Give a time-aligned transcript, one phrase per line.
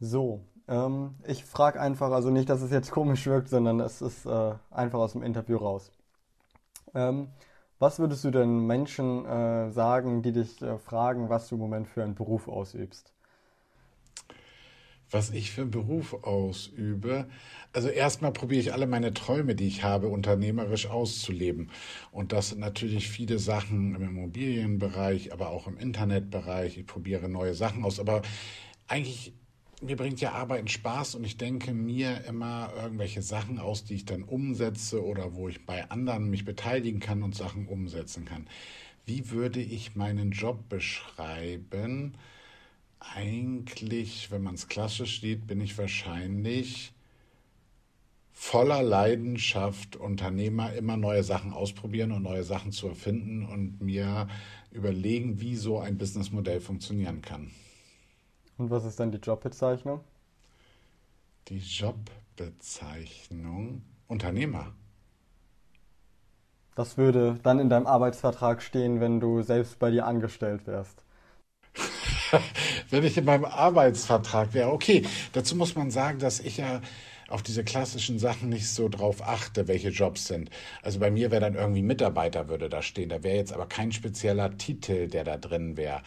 [0.00, 4.26] So, ähm, ich frage einfach, also nicht, dass es jetzt komisch wirkt, sondern es ist
[4.26, 5.90] äh, einfach aus dem Interview raus.
[6.94, 7.28] Ähm,
[7.78, 11.88] was würdest du denn Menschen äh, sagen, die dich äh, fragen, was du im Moment
[11.88, 13.12] für einen Beruf ausübst?
[15.10, 17.28] Was ich für einen Beruf ausübe.
[17.72, 21.70] Also erstmal probiere ich alle meine Träume, die ich habe, unternehmerisch auszuleben.
[22.12, 26.76] Und das sind natürlich viele Sachen im Immobilienbereich, aber auch im Internetbereich.
[26.76, 28.00] Ich probiere neue Sachen aus.
[28.00, 28.20] Aber
[28.86, 29.32] eigentlich
[29.80, 34.04] mir bringt ja Arbeiten Spaß und ich denke mir immer irgendwelche Sachen aus, die ich
[34.04, 38.46] dann umsetze oder wo ich bei anderen mich beteiligen kann und Sachen umsetzen kann.
[39.06, 42.14] Wie würde ich meinen Job beschreiben?
[43.00, 46.92] Eigentlich, wenn man es klassisch sieht, bin ich wahrscheinlich
[48.32, 54.28] voller Leidenschaft Unternehmer, immer neue Sachen ausprobieren und neue Sachen zu erfinden und mir
[54.72, 57.50] überlegen, wie so ein Businessmodell funktionieren kann.
[58.58, 60.00] Und was ist dann die Jobbezeichnung?
[61.48, 64.72] Die Jobbezeichnung Unternehmer.
[66.74, 71.02] Das würde dann in deinem Arbeitsvertrag stehen, wenn du selbst bei dir angestellt wärst.
[72.90, 75.04] wenn ich in meinem Arbeitsvertrag wäre, okay.
[75.32, 76.80] Dazu muss man sagen, dass ich ja
[77.28, 80.50] auf diese klassischen Sachen nicht so drauf achte, welche Jobs sind.
[80.82, 83.10] Also bei mir wäre dann irgendwie Mitarbeiter würde da stehen.
[83.10, 86.02] Da wäre jetzt aber kein spezieller Titel, der da drin wäre.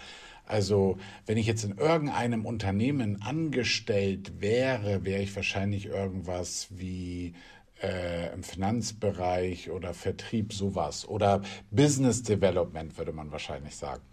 [0.51, 7.35] Also wenn ich jetzt in irgendeinem Unternehmen angestellt wäre, wäre ich wahrscheinlich irgendwas wie
[7.81, 11.41] äh, im Finanzbereich oder Vertrieb sowas oder
[11.71, 14.03] Business Development würde man wahrscheinlich sagen.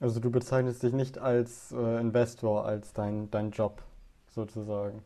[0.00, 3.84] Also du bezeichnest dich nicht als äh, Investor, als dein, dein Job
[4.34, 5.04] sozusagen.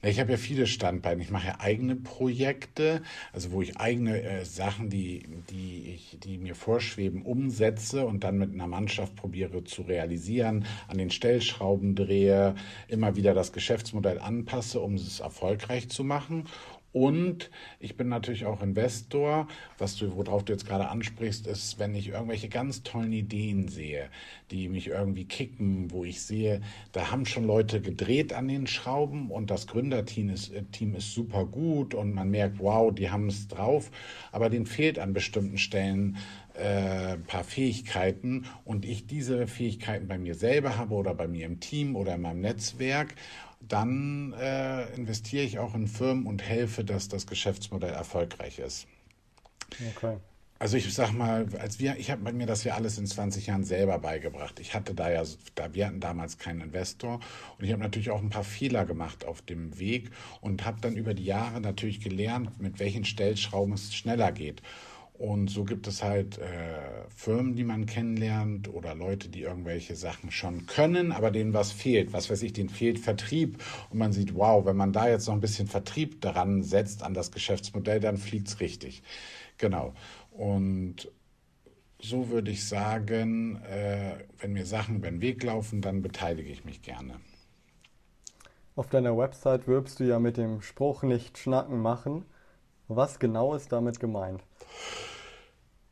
[0.00, 1.22] Ich habe ja viele Standbeine.
[1.22, 6.38] Ich mache ja eigene Projekte, also wo ich eigene äh, Sachen, die, die, ich, die
[6.38, 12.54] mir vorschweben, umsetze und dann mit einer Mannschaft probiere zu realisieren, an den Stellschrauben drehe,
[12.86, 16.44] immer wieder das Geschäftsmodell anpasse, um es erfolgreich zu machen.
[16.92, 17.50] Und
[17.80, 19.46] ich bin natürlich auch Investor.
[19.76, 24.08] Was du, worauf du jetzt gerade ansprichst, ist, wenn ich irgendwelche ganz tollen Ideen sehe,
[24.50, 26.62] die mich irgendwie kicken, wo ich sehe,
[26.92, 31.12] da haben schon Leute gedreht an den Schrauben und das Gründerteam ist, äh, Team ist
[31.12, 33.90] super gut und man merkt, wow, die haben es drauf,
[34.32, 36.16] aber denen fehlt an bestimmten Stellen
[36.58, 38.46] äh, ein paar Fähigkeiten.
[38.64, 42.22] Und ich diese Fähigkeiten bei mir selber habe oder bei mir im Team oder in
[42.22, 43.14] meinem Netzwerk
[43.60, 48.86] dann äh, investiere ich auch in Firmen und helfe, dass das Geschäftsmodell erfolgreich ist.
[49.94, 50.16] Okay.
[50.60, 53.62] Also ich sag mal, als wir, ich habe mir das ja alles in 20 Jahren
[53.62, 54.58] selber beigebracht.
[54.58, 55.22] Ich hatte da ja,
[55.54, 57.20] da wir hatten damals keinen Investor
[57.58, 60.10] und ich habe natürlich auch ein paar Fehler gemacht auf dem Weg
[60.40, 64.60] und habe dann über die Jahre natürlich gelernt, mit welchen Stellschrauben es schneller geht.
[65.18, 70.30] Und so gibt es halt äh, Firmen, die man kennenlernt oder Leute, die irgendwelche Sachen
[70.30, 72.12] schon können, aber denen was fehlt.
[72.12, 73.62] Was weiß ich, denen fehlt Vertrieb.
[73.90, 77.14] Und man sieht, wow, wenn man da jetzt noch ein bisschen Vertrieb daran setzt, an
[77.14, 79.02] das Geschäftsmodell, dann fliegt es richtig.
[79.58, 79.92] Genau.
[80.30, 81.10] Und
[82.00, 86.64] so würde ich sagen, äh, wenn mir Sachen über den Weg laufen, dann beteilige ich
[86.64, 87.14] mich gerne.
[88.76, 92.24] Auf deiner Website wirbst du ja mit dem Spruch nicht schnacken machen.
[92.86, 94.44] Was genau ist damit gemeint?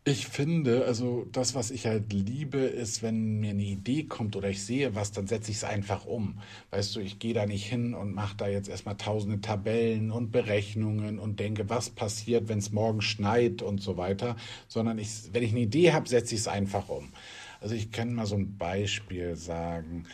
[0.09, 4.49] Ich finde, also das, was ich halt liebe, ist, wenn mir eine Idee kommt oder
[4.49, 6.39] ich sehe was, dann setze ich es einfach um.
[6.71, 10.31] Weißt du, ich gehe da nicht hin und mache da jetzt erstmal tausende Tabellen und
[10.31, 14.37] Berechnungen und denke, was passiert, wenn es morgen schneit und so weiter,
[14.69, 17.13] sondern ich, wenn ich eine Idee habe, setze ich es einfach um.
[17.61, 20.05] Also ich kann mal so ein Beispiel sagen.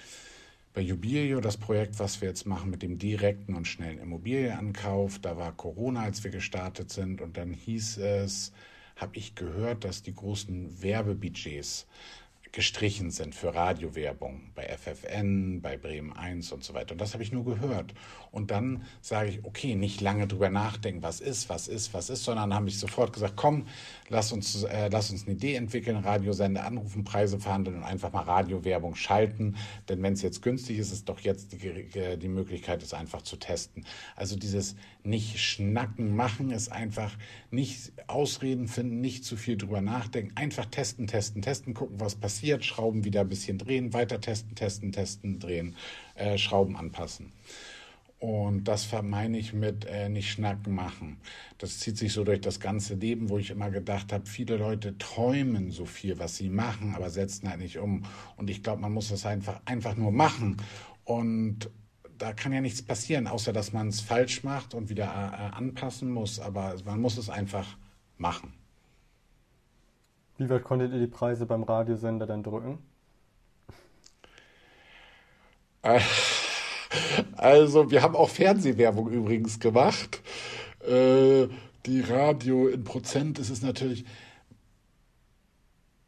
[0.73, 5.37] Bei Jubilio, das Projekt, was wir jetzt machen mit dem direkten und schnellen Immobilienankauf, da
[5.37, 8.53] war Corona, als wir gestartet sind und dann hieß es,
[8.97, 11.87] habe ich gehört, dass die großen Werbebudgets
[12.53, 16.93] gestrichen sind für Radiowerbung bei FFN, bei Bremen 1 und so weiter.
[16.93, 17.95] Und das habe ich nur gehört.
[18.31, 22.25] Und dann sage ich, okay, nicht lange drüber nachdenken, was ist, was ist, was ist,
[22.25, 23.67] sondern habe ich sofort gesagt, komm,
[24.11, 28.25] lass uns, äh, lass uns eine Idee entwickeln, Radiosender anrufen, Preise verhandeln und einfach mal
[28.25, 29.57] Radiowerbung schalten.
[29.89, 33.37] Denn wenn es jetzt günstig ist, ist doch jetzt die, die Möglichkeit, es einfach zu
[33.37, 33.87] testen.
[34.15, 37.17] Also dieses nicht schnacken machen ist einfach
[37.51, 42.65] nicht Ausreden finden, nicht zu viel drüber nachdenken, einfach testen, testen, testen, gucken, was passiert,
[42.65, 45.77] Schrauben wieder ein bisschen drehen, weiter testen, testen, testen, drehen,
[46.15, 47.33] äh, Schrauben anpassen.
[48.23, 51.17] Und das vermeine ich mit äh, nicht schnacken machen.
[51.59, 54.97] Das zieht sich so durch das ganze Leben, wo ich immer gedacht habe, viele Leute
[54.97, 58.05] träumen so viel, was sie machen, aber setzen halt nicht um.
[58.37, 60.59] Und ich glaube, man muss das einfach, einfach nur machen.
[61.03, 61.69] Und
[62.23, 66.09] da kann ja nichts passieren, außer dass man es falsch macht und wieder äh, anpassen
[66.09, 66.39] muss.
[66.39, 67.77] Aber man muss es einfach
[68.17, 68.53] machen.
[70.39, 72.79] Wie weit konntet ihr die Preise beim Radiosender denn drücken?
[75.83, 76.01] Äh,
[77.37, 80.21] Also, wir haben auch Fernsehwerbung übrigens gemacht.
[80.81, 81.49] Äh,
[81.87, 84.05] die Radio in Prozent ist es natürlich.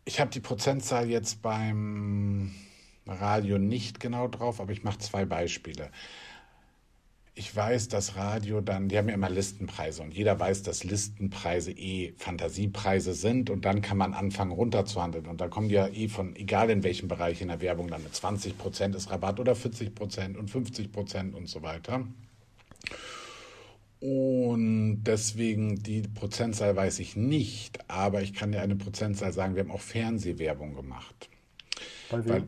[0.04, 2.54] Ich habe die Prozentzahl jetzt beim
[3.06, 5.90] Radio nicht genau drauf, aber ich mache zwei Beispiele
[7.36, 11.72] ich weiß, dass Radio dann, die haben ja immer Listenpreise und jeder weiß, dass Listenpreise
[11.72, 16.08] eh Fantasiepreise sind und dann kann man anfangen runterzuhandeln und da kommen die ja eh
[16.08, 19.56] von, egal in welchem Bereich in der Werbung, dann mit 20 Prozent ist Rabatt oder
[19.56, 22.06] 40 Prozent und 50 Prozent und so weiter.
[23.98, 29.64] Und deswegen die Prozentzahl weiß ich nicht, aber ich kann dir eine Prozentzahl sagen, wir
[29.64, 31.30] haben auch Fernsehwerbung gemacht.
[32.10, 32.44] Bei Weil,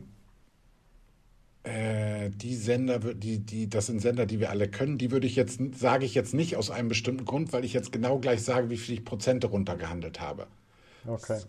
[1.67, 5.35] äh, die Sender, die, die, das sind Sender, die wir alle können, die würde ich
[5.35, 8.69] jetzt, sage ich jetzt nicht aus einem bestimmten Grund, weil ich jetzt genau gleich sage,
[8.69, 10.47] wie viel ich Prozente runtergehandelt habe.
[11.05, 11.39] Okay.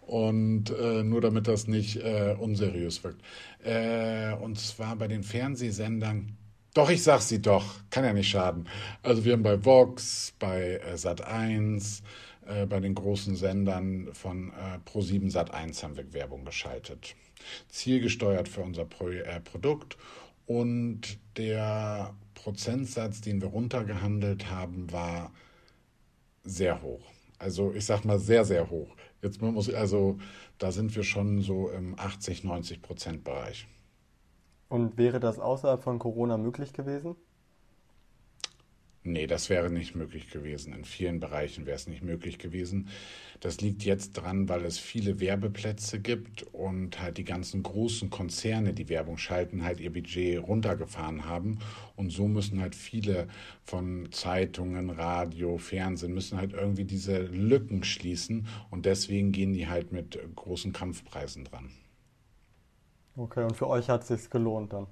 [0.00, 3.22] Und äh, nur damit das nicht äh, unseriös wirkt.
[3.64, 6.36] Äh, und zwar bei den Fernsehsendern.
[6.74, 7.74] Doch, ich sag sie doch.
[7.90, 8.68] Kann ja nicht schaden.
[9.02, 12.02] Also wir haben bei Vox, bei äh, Sat1,
[12.46, 17.16] äh, bei den großen Sendern von äh, Pro7 Sat1 haben wir Werbung geschaltet
[17.68, 19.96] zielgesteuert für unser Pro äh, Produkt.
[20.46, 25.32] Und der Prozentsatz, den wir runtergehandelt haben, war
[26.44, 27.02] sehr hoch.
[27.38, 28.96] Also ich sag mal sehr, sehr hoch.
[29.22, 30.18] Jetzt muss also
[30.58, 33.66] da sind wir schon so im 80, 90 Prozent Bereich.
[34.68, 37.16] Und wäre das außerhalb von Corona möglich gewesen?
[39.02, 40.72] Nee, das wäre nicht möglich gewesen.
[40.72, 42.88] In vielen Bereichen wäre es nicht möglich gewesen.
[43.40, 48.72] Das liegt jetzt dran, weil es viele Werbeplätze gibt und halt die ganzen großen Konzerne,
[48.72, 51.58] die Werbung schalten, halt ihr Budget runtergefahren haben.
[51.96, 53.28] Und so müssen halt viele
[53.62, 58.46] von Zeitungen, Radio, Fernsehen, müssen halt irgendwie diese Lücken schließen.
[58.70, 61.70] Und deswegen gehen die halt mit großen Kampfpreisen dran.
[63.16, 64.86] Okay, und für euch hat es sich gelohnt dann?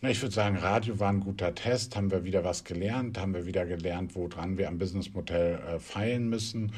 [0.00, 3.46] Ich würde sagen, Radio war ein guter Test, haben wir wieder was gelernt, haben wir
[3.46, 6.72] wieder gelernt, woran wir am Businessmodell äh, feilen müssen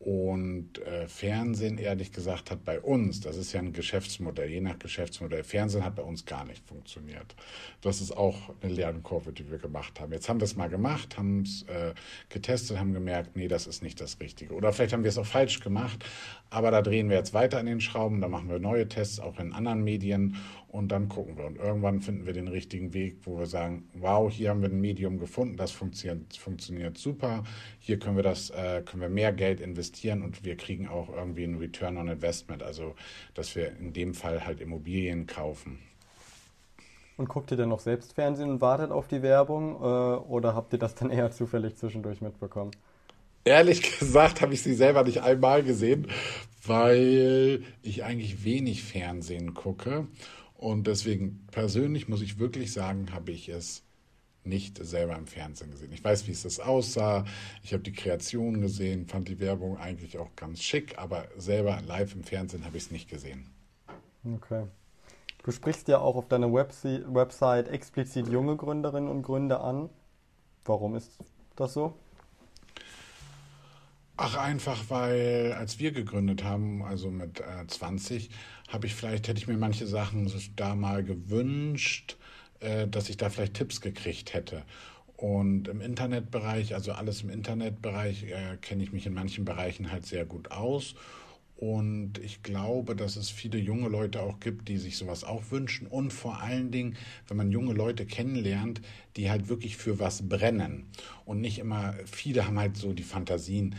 [0.00, 4.78] und äh, Fernsehen, ehrlich gesagt, hat bei uns, das ist ja ein Geschäftsmodell, je nach
[4.78, 7.36] Geschäftsmodell, Fernsehen hat bei uns gar nicht funktioniert.
[7.80, 10.12] Das ist auch eine Lernkurve, die wir gemacht haben.
[10.12, 11.94] Jetzt haben wir es mal gemacht, haben es äh,
[12.28, 14.52] getestet, haben gemerkt, nee, das ist nicht das Richtige.
[14.52, 16.04] Oder vielleicht haben wir es auch falsch gemacht,
[16.50, 19.38] aber da drehen wir jetzt weiter an den Schrauben, da machen wir neue Tests, auch
[19.38, 20.36] in anderen Medien
[20.74, 21.46] und dann gucken wir.
[21.46, 24.80] Und irgendwann finden wir den richtigen Weg, wo wir sagen, wow, hier haben wir ein
[24.80, 27.44] Medium gefunden, das funktioniert, funktioniert super.
[27.78, 31.44] Hier können wir das, äh, können wir mehr Geld investieren und wir kriegen auch irgendwie
[31.44, 32.96] einen Return on Investment, also
[33.34, 35.78] dass wir in dem Fall halt Immobilien kaufen.
[37.16, 40.72] Und guckt ihr denn noch selbst Fernsehen und wartet auf die Werbung äh, oder habt
[40.72, 42.72] ihr das dann eher zufällig zwischendurch mitbekommen?
[43.44, 46.08] Ehrlich gesagt habe ich sie selber nicht einmal gesehen,
[46.66, 50.08] weil ich eigentlich wenig Fernsehen gucke
[50.64, 53.82] und deswegen persönlich muss ich wirklich sagen, habe ich es
[54.44, 55.92] nicht selber im Fernsehen gesehen.
[55.92, 57.26] Ich weiß, wie es das aussah.
[57.62, 62.14] Ich habe die Kreation gesehen, fand die Werbung eigentlich auch ganz schick, aber selber live
[62.14, 63.46] im Fernsehen habe ich es nicht gesehen.
[64.24, 64.66] Okay.
[65.42, 69.90] Du sprichst ja auch auf deiner Website explizit junge Gründerinnen und Gründer an.
[70.64, 71.18] Warum ist
[71.56, 71.92] das so?
[74.16, 78.30] Ach, einfach, weil als wir gegründet haben, also mit äh, 20,
[78.68, 82.16] habe ich vielleicht, hätte ich mir manche Sachen da mal gewünscht,
[82.60, 84.64] äh, dass ich da vielleicht Tipps gekriegt hätte.
[85.16, 90.06] Und im Internetbereich, also alles im Internetbereich, äh, kenne ich mich in manchen Bereichen halt
[90.06, 90.94] sehr gut aus.
[91.56, 95.86] Und ich glaube, dass es viele junge Leute auch gibt, die sich sowas auch wünschen.
[95.86, 96.96] Und vor allen Dingen,
[97.28, 98.80] wenn man junge Leute kennenlernt,
[99.16, 100.86] die halt wirklich für was brennen.
[101.24, 103.76] Und nicht immer, viele haben halt so die Fantasien,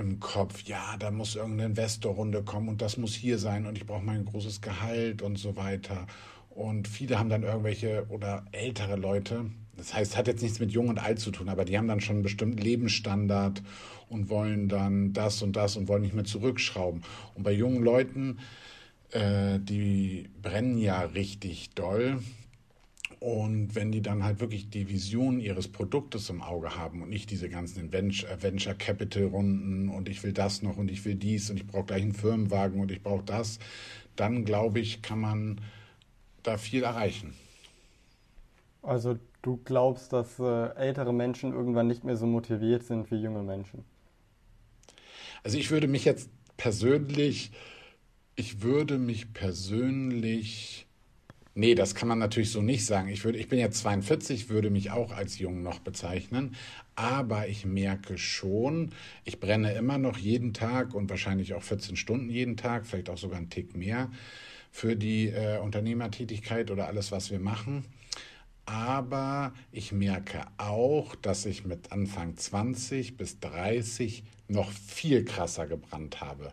[0.00, 3.86] im Kopf, ja, da muss irgendeine Investorrunde kommen und das muss hier sein und ich
[3.86, 6.06] brauche mein großes Gehalt und so weiter.
[6.48, 10.88] Und viele haben dann irgendwelche oder ältere Leute, das heißt, hat jetzt nichts mit Jung
[10.88, 13.62] und Alt zu tun, aber die haben dann schon einen bestimmten Lebensstandard
[14.08, 17.02] und wollen dann das und das und wollen nicht mehr zurückschrauben.
[17.34, 18.40] Und bei jungen Leuten,
[19.10, 22.20] äh, die brennen ja richtig doll
[23.20, 27.30] und wenn die dann halt wirklich die Vision ihres Produktes im Auge haben und nicht
[27.30, 31.58] diese ganzen Venture Capital Runden und ich will das noch und ich will dies und
[31.58, 33.58] ich brauche gleich einen Firmenwagen und ich brauche das,
[34.16, 35.60] dann glaube ich, kann man
[36.42, 37.34] da viel erreichen.
[38.82, 43.42] Also du glaubst, dass äh, ältere Menschen irgendwann nicht mehr so motiviert sind wie junge
[43.42, 43.84] Menschen?
[45.42, 47.52] Also ich würde mich jetzt persönlich,
[48.34, 50.86] ich würde mich persönlich
[51.54, 53.08] Nee, das kann man natürlich so nicht sagen.
[53.08, 56.54] Ich, würde, ich bin jetzt 42, würde mich auch als jung noch bezeichnen,
[56.94, 58.90] aber ich merke schon,
[59.24, 63.18] ich brenne immer noch jeden Tag und wahrscheinlich auch 14 Stunden jeden Tag, vielleicht auch
[63.18, 64.10] sogar einen Tick mehr
[64.70, 67.84] für die äh, Unternehmertätigkeit oder alles, was wir machen.
[68.64, 76.20] Aber ich merke auch, dass ich mit Anfang 20 bis 30 noch viel krasser gebrannt
[76.20, 76.52] habe.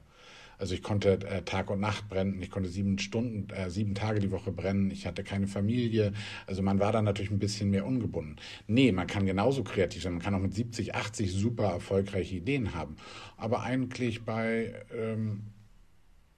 [0.57, 4.19] Also ich konnte äh, Tag und Nacht brennen, ich konnte sieben Stunden, äh, sieben Tage
[4.19, 6.13] die Woche brennen, ich hatte keine Familie.
[6.47, 8.37] Also man war da natürlich ein bisschen mehr ungebunden.
[8.67, 12.73] Nee, man kann genauso kreativ sein, man kann auch mit 70, 80 super erfolgreiche Ideen
[12.73, 12.95] haben.
[13.37, 15.43] Aber eigentlich bei ähm,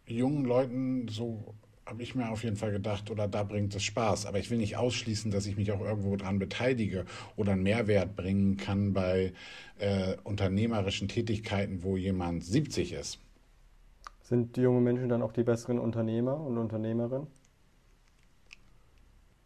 [0.06, 1.56] jungen Leuten so
[1.90, 4.28] habe ich mir auf jeden Fall gedacht, oder da bringt es Spaß.
[4.28, 8.16] Aber ich will nicht ausschließen, dass ich mich auch irgendwo dran beteilige oder einen Mehrwert
[8.16, 9.34] bringen kann bei
[9.80, 13.20] äh, unternehmerischen Tätigkeiten, wo jemand 70 ist.
[14.30, 17.26] Sind die jungen Menschen dann auch die besseren Unternehmer und Unternehmerinnen?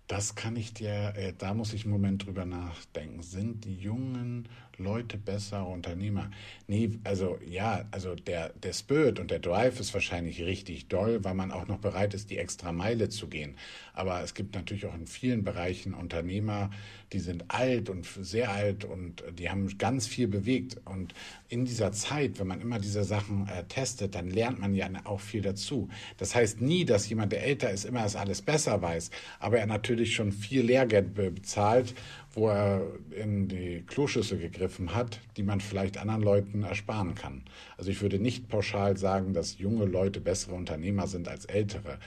[0.08, 3.22] Das kann ich dir, äh, da muss ich einen Moment drüber nachdenken.
[3.22, 6.32] Sind die jungen Leute bessere Unternehmer?
[6.68, 11.34] Nee, also ja, also der, der Spirit und der Drive ist wahrscheinlich richtig doll, weil
[11.34, 13.56] man auch noch bereit ist, die extra Meile zu gehen.
[13.94, 16.72] Aber es gibt natürlich auch in vielen Bereichen Unternehmer,
[17.12, 20.82] die sind alt und sehr alt und die haben ganz viel bewegt.
[20.86, 21.14] Und
[21.48, 25.20] in dieser Zeit, wenn man immer diese Sachen äh, testet, dann lernt man ja auch
[25.20, 25.90] viel dazu.
[26.18, 29.68] Das heißt nie, dass jemand, der älter ist, immer das alles besser weiß, aber er
[29.68, 31.94] natürlich schon viel Lehrgeld bezahlt
[32.34, 37.44] wo er in die Kloschüssel gegriffen hat, die man vielleicht anderen Leuten ersparen kann.
[37.78, 42.00] Also ich würde nicht pauschal sagen, dass junge Leute bessere Unternehmer sind als ältere,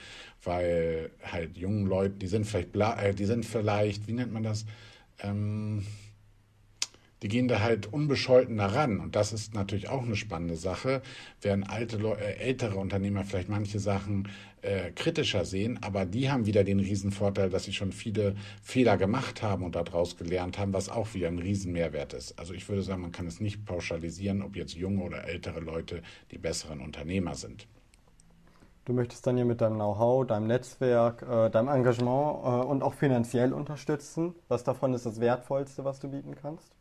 [0.43, 4.65] weil halt jungen Leute, die sind vielleicht, äh, die sind vielleicht, wie nennt man das?
[5.19, 5.85] Ähm,
[7.23, 8.99] die gehen da halt unbescholten daran.
[8.99, 11.01] Und das ist natürlich auch eine spannende Sache,
[11.41, 14.27] während alte, äh, ältere Unternehmer vielleicht manche Sachen
[14.61, 19.41] äh, kritischer sehen, aber die haben wieder den Riesenvorteil, dass sie schon viele Fehler gemacht
[19.41, 22.37] haben und daraus gelernt haben, was auch wieder ein Riesenmehrwert ist.
[22.39, 26.01] Also ich würde sagen, man kann es nicht pauschalisieren, ob jetzt junge oder ältere Leute
[26.31, 27.67] die besseren Unternehmer sind.
[28.85, 32.93] Du möchtest dann ja mit deinem Know-how, deinem Netzwerk, äh, deinem Engagement äh, und auch
[32.93, 34.33] finanziell unterstützen.
[34.47, 36.76] Was davon ist das Wertvollste, was du bieten kannst?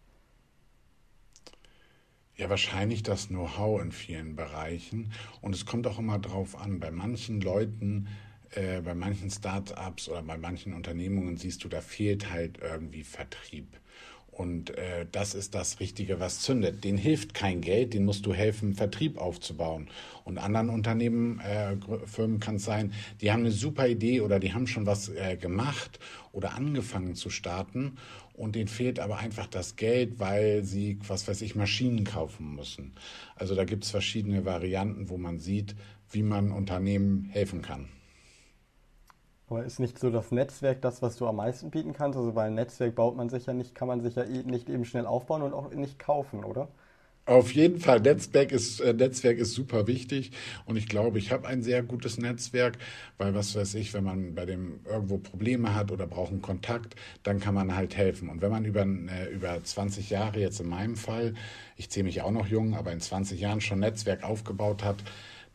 [2.37, 5.11] Ja, wahrscheinlich das Know-how in vielen Bereichen.
[5.41, 6.81] Und es kommt auch immer drauf an.
[6.81, 8.09] Bei manchen Leuten,
[8.51, 13.79] äh, bei manchen Start-ups oder bei manchen Unternehmungen siehst du, da fehlt halt irgendwie Vertrieb.
[14.37, 16.85] Und äh, das ist das Richtige, was zündet.
[16.85, 19.89] Den hilft kein Geld, den musst du helfen, Vertrieb aufzubauen.
[20.25, 24.53] Und anderen Unternehmen, äh, Firmen kann es sein, die haben eine super Idee oder die
[24.53, 26.01] haben schon was äh, gemacht
[26.33, 27.97] oder angefangen zu starten
[28.35, 32.93] und denen fehlt aber einfach das Geld, weil sie, was weiß ich, Maschinen kaufen müssen.
[33.37, 35.75] Also da gibt es verschiedene Varianten, wo man sieht,
[36.11, 37.89] wie man Unternehmen helfen kann.
[39.49, 42.17] Aber ist nicht so das Netzwerk das, was du am meisten bieten kannst?
[42.19, 44.69] Also weil ein Netzwerk baut man sich ja nicht, kann man sich ja eh nicht
[44.69, 46.69] eben schnell aufbauen und auch nicht kaufen, oder?
[47.29, 50.31] Auf jeden Fall, Netzwerk ist, äh, Netzwerk ist super wichtig
[50.65, 52.79] und ich glaube, ich habe ein sehr gutes Netzwerk,
[53.19, 56.95] weil was weiß ich, wenn man bei dem irgendwo Probleme hat oder braucht einen Kontakt,
[57.25, 58.29] dann kann man halt helfen.
[58.29, 61.35] Und wenn man über, äh, über 20 Jahre, jetzt in meinem Fall,
[61.77, 65.03] ich zähle mich auch noch jung, aber in 20 Jahren schon Netzwerk aufgebaut hat,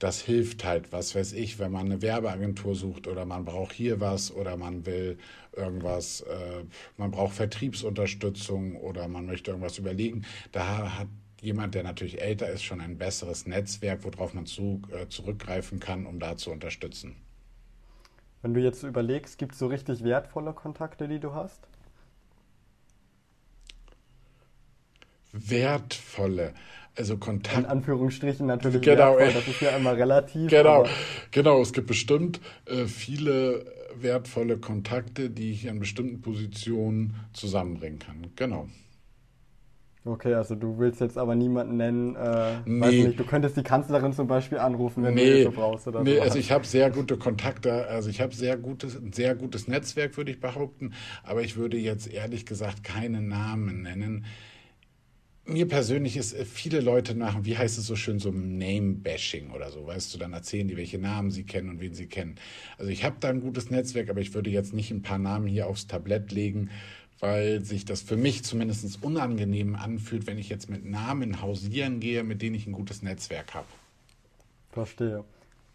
[0.01, 3.99] das hilft halt, was weiß ich, wenn man eine Werbeagentur sucht oder man braucht hier
[3.99, 5.19] was oder man will
[5.55, 6.63] irgendwas, äh,
[6.97, 10.25] man braucht Vertriebsunterstützung oder man möchte irgendwas überlegen.
[10.51, 11.07] Da hat
[11.39, 16.07] jemand, der natürlich älter ist, schon ein besseres Netzwerk, worauf man zu, äh, zurückgreifen kann,
[16.07, 17.15] um da zu unterstützen.
[18.41, 21.67] Wenn du jetzt überlegst, gibt es so richtig wertvolle Kontakte, die du hast?
[25.31, 26.55] Wertvolle
[26.97, 27.57] also Kontakt.
[27.57, 30.49] In Anführungsstrichen natürlich genau, wertvoll, das ist ja immer relativ.
[30.49, 30.85] Genau,
[31.31, 31.61] genau.
[31.61, 38.27] Es gibt bestimmt äh, viele wertvolle Kontakte, die ich an bestimmten Positionen zusammenbringen kann.
[38.35, 38.67] Genau.
[40.03, 42.81] Okay, also du willst jetzt aber niemanden nennen, äh, nee.
[42.81, 45.25] weiß nicht, du könntest die Kanzlerin zum Beispiel anrufen, wenn nee.
[45.25, 46.21] du Hilfe brauchst oder Nee, so.
[46.23, 50.17] also ich habe sehr gute Kontakte, also ich habe sehr gutes, ein sehr gutes Netzwerk,
[50.17, 54.25] würde ich behaupten, aber ich würde jetzt ehrlich gesagt keine Namen nennen
[55.45, 59.71] mir persönlich ist, äh, viele Leute machen, wie heißt es so schön, so Name-Bashing oder
[59.71, 62.35] so, weißt du, dann erzählen die, welche Namen sie kennen und wen sie kennen.
[62.77, 65.47] Also ich habe da ein gutes Netzwerk, aber ich würde jetzt nicht ein paar Namen
[65.47, 66.69] hier aufs Tablett legen,
[67.19, 72.23] weil sich das für mich zumindest unangenehm anfühlt, wenn ich jetzt mit Namen hausieren gehe,
[72.23, 73.67] mit denen ich ein gutes Netzwerk habe.
[74.71, 75.23] Verstehe.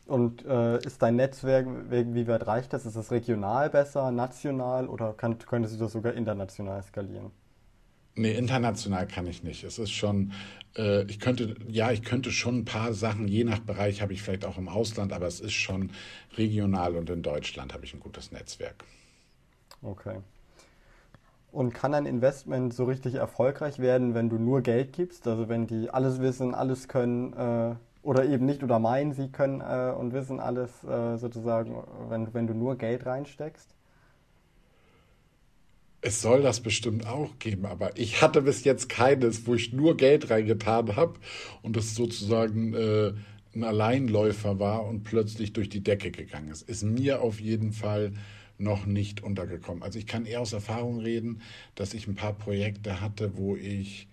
[0.06, 2.86] Und äh, ist dein Netzwerk, wie weit reicht das?
[2.86, 7.32] Ist das regional besser, national oder kann, könntest du das sogar international skalieren?
[8.18, 9.62] Nee, international kann ich nicht.
[9.62, 10.32] Es ist schon,
[10.76, 14.22] äh, ich könnte, ja, ich könnte schon ein paar Sachen, je nach Bereich habe ich
[14.22, 15.90] vielleicht auch im Ausland, aber es ist schon
[16.38, 18.84] regional und in Deutschland habe ich ein gutes Netzwerk.
[19.82, 20.20] Okay.
[21.52, 25.28] Und kann ein Investment so richtig erfolgreich werden, wenn du nur Geld gibst?
[25.28, 29.60] Also wenn die alles wissen, alles können äh, oder eben nicht oder meinen, sie können
[29.60, 31.76] äh, und wissen alles äh, sozusagen,
[32.08, 33.75] wenn, wenn du nur Geld reinsteckst?
[36.06, 39.96] Es soll das bestimmt auch geben, aber ich hatte bis jetzt keines, wo ich nur
[39.96, 41.18] Geld reingetan habe
[41.62, 43.12] und es sozusagen äh,
[43.52, 46.62] ein Alleinläufer war und plötzlich durch die Decke gegangen ist.
[46.62, 48.12] Ist mir auf jeden Fall
[48.56, 49.82] noch nicht untergekommen.
[49.82, 51.40] Also ich kann eher aus Erfahrung reden,
[51.74, 54.06] dass ich ein paar Projekte hatte, wo ich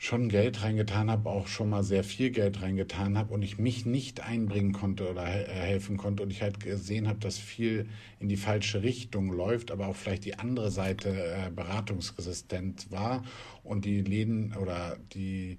[0.00, 3.84] schon Geld reingetan habe, auch schon mal sehr viel Geld reingetan habe und ich mich
[3.84, 7.88] nicht einbringen konnte oder he äh, helfen konnte und ich halt gesehen habe, dass viel
[8.20, 13.24] in die falsche Richtung läuft, aber auch vielleicht die andere Seite äh, beratungsresistent war
[13.64, 15.58] und die Läden oder die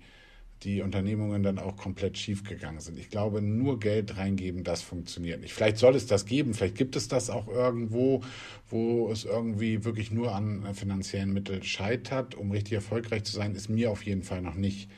[0.64, 3.00] die Unternehmungen dann auch komplett schief gegangen sind.
[3.00, 5.54] Ich glaube, nur Geld reingeben, das funktioniert nicht.
[5.54, 8.22] Vielleicht soll es das geben, vielleicht gibt es das auch irgendwo,
[8.70, 12.36] wo es irgendwie wirklich nur an finanziellen Mitteln scheitert.
[12.36, 14.90] Um richtig erfolgreich zu sein, ist mir auf jeden Fall noch nicht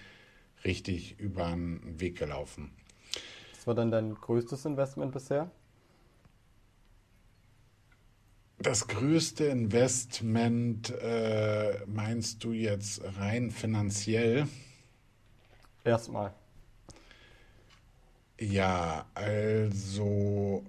[0.63, 2.72] richtig über den Weg gelaufen.
[3.53, 5.51] Was war dann dein größtes Investment bisher?
[8.58, 14.48] Das größte Investment äh, meinst du jetzt rein finanziell?
[15.83, 16.33] Erstmal.
[18.39, 20.63] Ja, also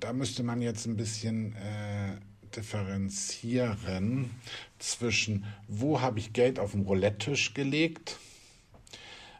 [0.00, 2.16] da müsste man jetzt ein bisschen äh,
[2.54, 4.30] differenzieren
[4.78, 8.18] zwischen, wo habe ich Geld auf den Roulette-Tisch gelegt?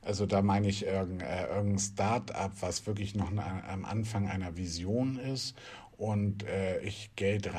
[0.00, 5.18] Also da meine ich irgendein, äh, irgendein Start-up, was wirklich noch am Anfang einer Vision
[5.18, 5.54] ist
[5.96, 7.52] und äh, ich Geld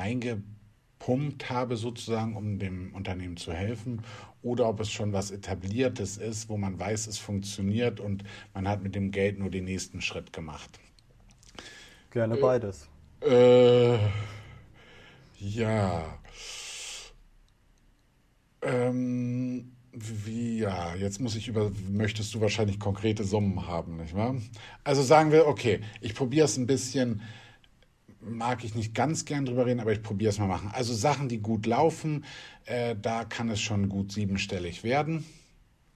[1.06, 4.02] reingepumpt habe sozusagen, um dem Unternehmen zu helfen
[4.42, 8.82] oder ob es schon was Etabliertes ist, wo man weiß, es funktioniert und man hat
[8.82, 10.78] mit dem Geld nur den nächsten Schritt gemacht.
[12.10, 12.88] Gerne beides.
[13.20, 13.98] Äh,
[15.38, 16.18] ja.
[18.62, 24.36] Ähm, wie, ja, jetzt muss ich über, möchtest du wahrscheinlich konkrete Summen haben, nicht wahr?
[24.84, 27.22] Also sagen wir, okay, ich probiere es ein bisschen
[28.26, 30.70] mag ich nicht ganz gern drüber reden, aber ich probiere es mal machen.
[30.72, 32.24] Also Sachen, die gut laufen,
[32.64, 35.24] äh, da kann es schon gut siebenstellig werden.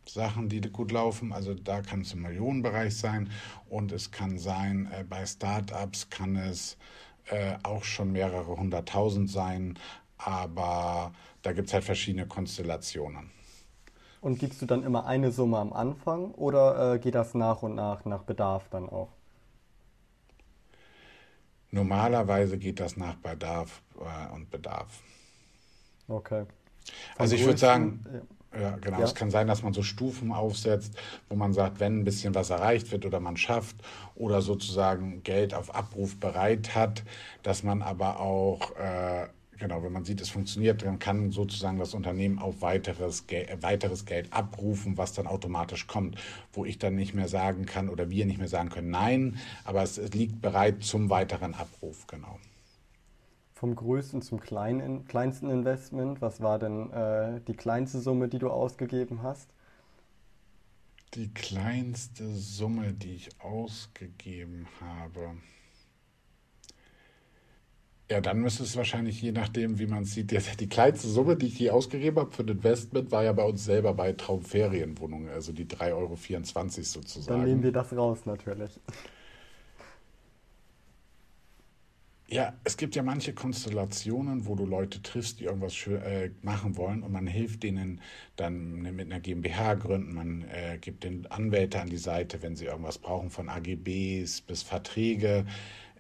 [0.06, 3.30] Sachen, die gut laufen, also da kann es im Millionenbereich sein
[3.68, 6.76] und es kann sein, äh, bei Startups kann es
[7.26, 9.78] äh, auch schon mehrere hunderttausend sein,
[10.18, 11.12] aber
[11.42, 13.30] da gibt es halt verschiedene Konstellationen.
[14.20, 17.74] Und gibst du dann immer eine Summe am Anfang oder äh, geht das nach und
[17.74, 19.19] nach nach Bedarf dann auch?
[21.70, 25.00] Normalerweise geht das nach Bedarf äh, und Bedarf.
[26.08, 26.44] Okay.
[26.44, 28.04] Von also ich würde sagen,
[28.52, 29.04] ja, ja genau, ja.
[29.04, 30.96] es kann sein, dass man so Stufen aufsetzt,
[31.28, 33.76] wo man sagt, wenn ein bisschen was erreicht wird oder man schafft
[34.16, 37.04] oder sozusagen Geld auf Abruf bereit hat,
[37.42, 39.28] dass man aber auch äh,
[39.60, 44.06] Genau, wenn man sieht, es funktioniert, dann kann sozusagen das Unternehmen auf weiteres, Geld, weiteres
[44.06, 46.16] Geld abrufen, was dann automatisch kommt,
[46.54, 49.82] wo ich dann nicht mehr sagen kann oder wir nicht mehr sagen können, nein, aber
[49.82, 52.38] es, es liegt bereit zum weiteren Abruf, genau.
[53.52, 58.48] Vom größten zum kleinen, kleinsten Investment, was war denn äh, die kleinste Summe, die du
[58.48, 59.50] ausgegeben hast?
[61.12, 65.34] Die kleinste Summe, die ich ausgegeben habe.
[68.10, 71.46] Ja, dann müsste es wahrscheinlich, je nachdem, wie man es sieht, die kleinste Summe, die
[71.46, 75.52] ich je ausgegeben habe für ein Investment, war ja bei uns selber bei Traumferienwohnungen, also
[75.52, 77.38] die 3,24 Euro sozusagen.
[77.38, 78.80] Dann nehmen wir das raus, natürlich.
[82.26, 87.04] Ja, es gibt ja manche Konstellationen, wo du Leute triffst, die irgendwas äh, machen wollen
[87.04, 88.00] und man hilft denen
[88.34, 92.66] dann mit einer GmbH gründen, man äh, gibt den Anwälte an die Seite, wenn sie
[92.66, 95.44] irgendwas brauchen, von AGBs bis Verträge.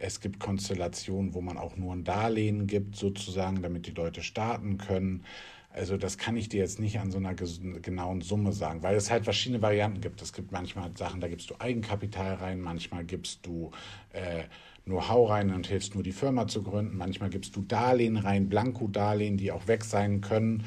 [0.02, 4.78] Es gibt Konstellationen, wo man auch nur ein Darlehen gibt, sozusagen, damit die Leute starten
[4.78, 5.24] können.
[5.72, 9.10] Also das kann ich dir jetzt nicht an so einer genauen Summe sagen, weil es
[9.10, 10.22] halt verschiedene Varianten gibt.
[10.22, 13.70] Es gibt manchmal Sachen, da gibst du Eigenkapital rein, manchmal gibst du
[14.12, 14.44] äh,
[14.86, 19.36] Know-how rein und hilfst nur die Firma zu gründen, manchmal gibst du Darlehen rein, Blanko-Darlehen,
[19.36, 20.64] die auch weg sein können.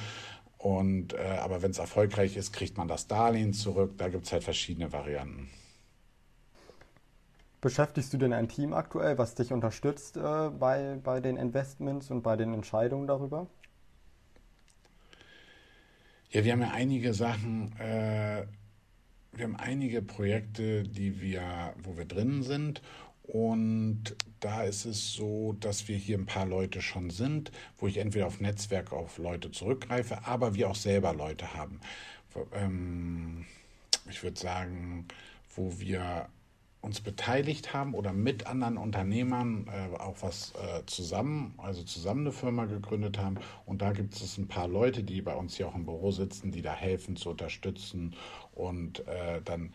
[0.60, 3.98] Und äh, aber wenn es erfolgreich ist, kriegt man das Darlehen zurück.
[3.98, 5.50] Da gibt es halt verschiedene Varianten.
[7.64, 12.22] Beschäftigst du denn ein Team aktuell, was dich unterstützt äh, bei, bei den Investments und
[12.22, 13.48] bei den Entscheidungen darüber?
[16.30, 18.46] Ja, wir haben ja einige Sachen, äh,
[19.32, 22.82] wir haben einige Projekte, die wir, wo wir drin sind
[23.24, 27.98] Und da ist es so, dass wir hier ein paar Leute schon sind, wo ich
[27.98, 31.80] entweder auf Netzwerk auf Leute zurückgreife, aber wir auch selber Leute haben.
[32.54, 33.46] Ähm,
[34.10, 35.08] ich würde sagen,
[35.56, 36.28] wo wir
[36.84, 42.34] uns beteiligt haben oder mit anderen Unternehmern äh, auch was äh, zusammen, also zusammen eine
[42.34, 43.38] Firma gegründet haben.
[43.66, 46.52] Und da gibt es ein paar Leute, die bei uns hier auch im Büro sitzen,
[46.52, 48.16] die da helfen zu unterstützen
[48.54, 49.72] und äh, dann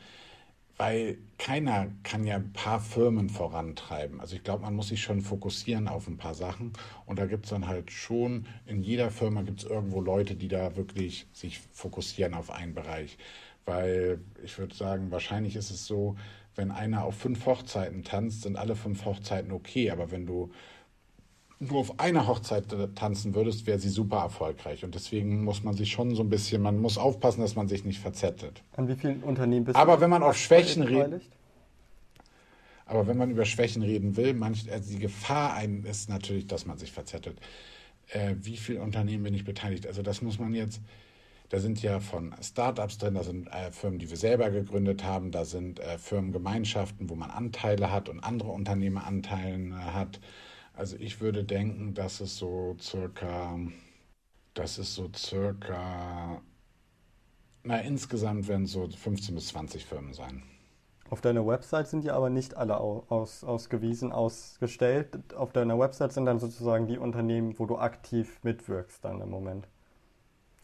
[0.76, 4.20] weil keiner kann ja ein paar Firmen vorantreiben.
[4.20, 6.72] Also ich glaube, man muss sich schon fokussieren auf ein paar Sachen.
[7.04, 10.46] Und da gibt es dann halt schon, in jeder Firma gibt es irgendwo Leute, die
[10.46, 13.18] da wirklich sich fokussieren auf einen Bereich.
[13.64, 16.16] Weil ich würde sagen, wahrscheinlich ist es so,
[16.58, 19.90] wenn einer auf fünf Hochzeiten tanzt, sind alle fünf Hochzeiten okay.
[19.90, 20.50] Aber wenn du
[21.60, 24.84] nur auf einer Hochzeit tanzen würdest, wäre sie super erfolgreich.
[24.84, 27.84] Und deswegen muss man sich schon so ein bisschen, man muss aufpassen, dass man sich
[27.84, 28.62] nicht verzettelt.
[28.76, 29.92] An wie vielen Unternehmen bist Aber du?
[29.92, 31.22] Aber wenn man auf Schwächen redet.
[32.86, 36.64] Aber wenn man über Schwächen reden will, manch, also die Gefahr ein ist natürlich, dass
[36.64, 37.38] man sich verzettelt.
[38.08, 39.86] Äh, wie viele Unternehmen bin ich beteiligt?
[39.86, 40.80] Also das muss man jetzt,
[41.48, 45.30] da sind ja von Startups drin, da sind äh, Firmen, die wir selber gegründet haben,
[45.30, 50.20] da sind äh, Firmengemeinschaften, wo man Anteile hat und andere Unternehmer Anteile hat.
[50.74, 53.58] Also ich würde denken, dass es so circa,
[54.54, 56.42] dass es so circa,
[57.62, 60.42] na insgesamt werden es so 15 bis 20 Firmen sein.
[61.10, 65.34] Auf deiner Website sind die aber nicht alle aus, ausgewiesen, ausgestellt.
[65.34, 69.66] Auf deiner Website sind dann sozusagen die Unternehmen, wo du aktiv mitwirkst dann im Moment.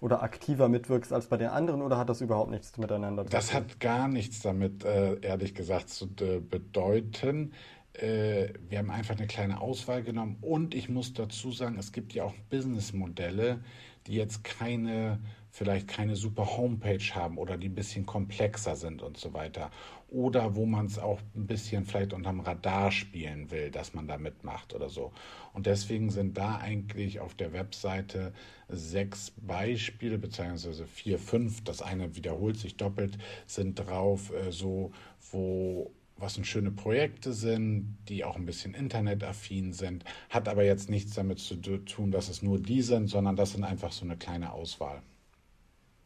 [0.05, 3.39] Oder aktiver mitwirkst als bei den anderen oder hat das überhaupt nichts miteinander zu tun?
[3.39, 7.53] Das hat gar nichts damit, äh, ehrlich gesagt, zu bedeuten
[7.95, 12.13] äh, wir haben einfach eine kleine Auswahl genommen und ich muss dazu sagen, es gibt
[12.13, 13.61] ja auch Businessmodelle,
[14.07, 19.17] die jetzt keine, vielleicht keine super Homepage haben oder die ein bisschen komplexer sind und
[19.17, 19.71] so weiter.
[20.15, 24.17] Oder wo man es auch ein bisschen vielleicht unterm Radar spielen will, dass man da
[24.17, 25.11] mitmacht oder so.
[25.53, 28.33] Und deswegen sind da eigentlich auf der Webseite
[28.69, 34.93] sechs Beispiele, beziehungsweise vier, fünf, das eine wiederholt sich doppelt, sind drauf, äh, so,
[35.33, 40.89] wo was sind schöne Projekte sind, die auch ein bisschen internetaffin sind, hat aber jetzt
[40.89, 44.17] nichts damit zu tun, dass es nur die sind, sondern das sind einfach so eine
[44.17, 45.03] kleine Auswahl.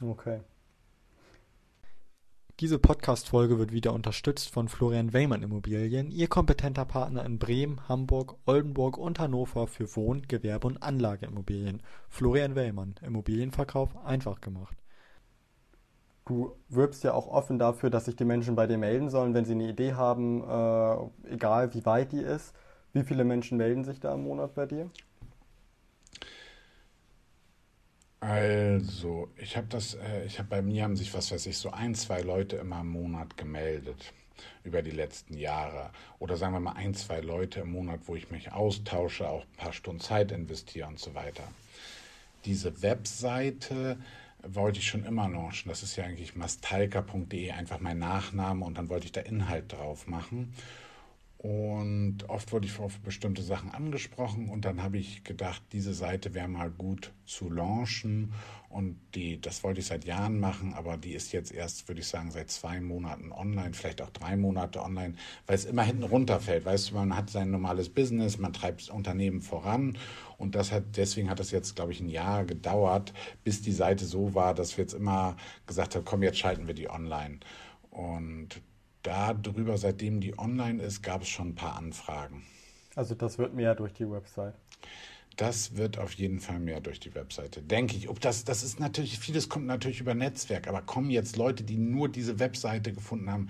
[0.01, 0.41] Okay.
[2.61, 8.35] Diese Podcast-Folge wird wieder unterstützt von Florian Weymann Immobilien, Ihr kompetenter Partner in Bremen, Hamburg,
[8.47, 11.81] Oldenburg und Hannover für Wohn-, Gewerbe- und Anlageimmobilien.
[12.09, 14.77] Florian Weymann, Immobilienverkauf einfach gemacht.
[16.25, 19.45] Du wirbst ja auch offen dafür, dass sich die Menschen bei dir melden sollen, wenn
[19.45, 22.57] sie eine Idee haben, äh, egal wie weit die ist.
[22.93, 24.91] Wie viele Menschen melden sich da im Monat bei dir?
[28.21, 31.71] Also, ich habe das, äh, ich habe bei mir haben sich, was weiß ich, so
[31.71, 34.13] ein, zwei Leute immer im Monat gemeldet
[34.65, 35.91] über die letzten Jahre.
[36.19, 39.57] Oder sagen wir mal ein, zwei Leute im Monat, wo ich mich austausche, auch ein
[39.57, 41.45] paar Stunden Zeit investiere und so weiter.
[42.45, 43.99] Diese Webseite
[44.43, 45.69] wollte ich schon immer launchen.
[45.69, 50.07] Das ist ja eigentlich mastalka.de, einfach mein Nachname und dann wollte ich da Inhalt drauf
[50.07, 50.53] machen.
[51.39, 56.35] Und oft wurde ich auf bestimmte Sachen angesprochen und dann habe ich gedacht, diese Seite
[56.35, 58.33] wäre mal gut zu launchen.
[58.69, 62.09] Und die, das wollte ich seit Jahren machen, aber die ist jetzt erst, würde ich
[62.09, 65.15] sagen, seit zwei Monaten online, vielleicht auch drei Monate online,
[65.47, 66.65] weil es immer hinten runterfällt.
[66.65, 69.97] Weißt du, man hat sein normales Business, man treibt das Unternehmen voran
[70.39, 74.07] und das hat, deswegen hat es jetzt, glaube ich, ein Jahr gedauert, bis die Seite
[74.07, 75.37] so war, dass wir jetzt immer
[75.69, 77.39] gesagt haben, komm, jetzt schalten wir die online.
[77.91, 78.61] Und
[79.03, 82.45] darüber, seitdem die online ist, gab es schon ein paar Anfragen.
[82.95, 84.55] Also das wird mehr durch die Website.
[85.37, 88.09] Das wird auf jeden Fall mehr durch die Webseite, denke ich.
[88.09, 91.77] Ob das, das ist natürlich, vieles kommt natürlich über Netzwerk, aber kommen jetzt Leute, die
[91.77, 93.49] nur diese Webseite gefunden haben,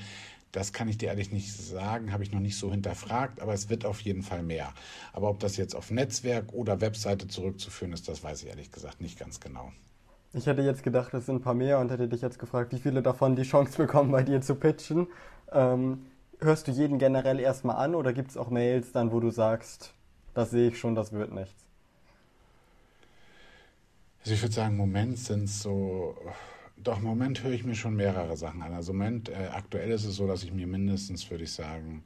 [0.52, 3.68] das kann ich dir ehrlich nicht sagen, habe ich noch nicht so hinterfragt, aber es
[3.68, 4.72] wird auf jeden Fall mehr.
[5.12, 9.00] Aber ob das jetzt auf Netzwerk oder Webseite zurückzuführen ist, das weiß ich ehrlich gesagt
[9.00, 9.72] nicht ganz genau.
[10.34, 12.78] Ich hätte jetzt gedacht, es sind ein paar mehr und hätte dich jetzt gefragt, wie
[12.78, 15.06] viele davon die Chance bekommen, bei dir zu pitchen.
[15.52, 16.06] Ähm,
[16.40, 19.94] hörst du jeden generell erstmal an oder gibt es auch Mails dann, wo du sagst,
[20.34, 21.64] das sehe ich schon, das wird nichts?
[24.20, 26.16] Also ich würde sagen, im Moment sind es so,
[26.76, 28.74] doch im Moment höre ich mir schon mehrere Sachen an.
[28.74, 32.04] Also im Moment, äh, aktuell ist es so, dass ich mir mindestens, würde ich sagen,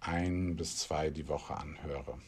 [0.00, 2.18] ein bis zwei die Woche anhöre.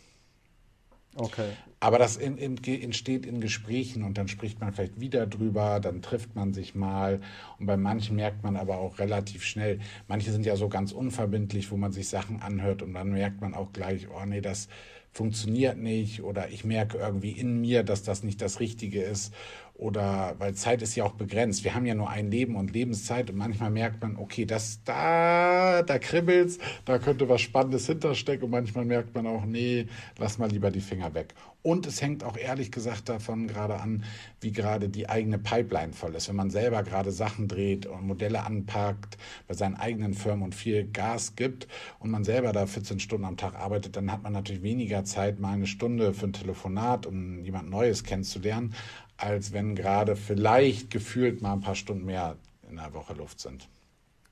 [1.14, 1.51] Okay.
[1.81, 6.03] Aber das in, in, entsteht in Gesprächen und dann spricht man vielleicht wieder drüber, dann
[6.03, 7.21] trifft man sich mal
[7.59, 11.71] und bei manchen merkt man aber auch relativ schnell, manche sind ja so ganz unverbindlich,
[11.71, 14.68] wo man sich Sachen anhört und dann merkt man auch gleich, oh nee, das
[15.12, 19.33] funktioniert nicht oder ich merke irgendwie in mir, dass das nicht das Richtige ist
[19.79, 21.62] oder weil Zeit ist ja auch begrenzt.
[21.62, 25.83] Wir haben ja nur ein Leben und Lebenszeit und manchmal merkt man, okay, das da,
[25.83, 29.87] da kribbelt's, da könnte was Spannendes hinterstecken und manchmal merkt man auch, nee,
[30.19, 31.33] lass mal lieber die Finger weg.
[31.62, 34.05] Und es hängt auch ehrlich gesagt davon gerade an,
[34.41, 36.29] wie gerade die eigene Pipeline voll ist.
[36.29, 40.88] Wenn man selber gerade Sachen dreht und Modelle anpackt, bei seinen eigenen Firmen und viel
[40.91, 44.62] Gas gibt und man selber da 14 Stunden am Tag arbeitet, dann hat man natürlich
[44.62, 48.75] weniger Zeit, mal eine Stunde für ein Telefonat, um jemand Neues kennenzulernen,
[49.18, 52.37] als wenn gerade vielleicht gefühlt mal ein paar Stunden mehr
[52.70, 53.68] in der Woche Luft sind.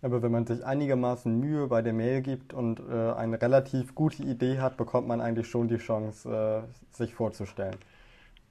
[0.01, 4.23] Aber wenn man sich einigermaßen Mühe bei der Mail gibt und äh, eine relativ gute
[4.23, 7.77] Idee hat, bekommt man eigentlich schon die Chance, äh, sich vorzustellen.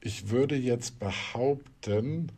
[0.02, 2.32] Ich würde jetzt behaupten,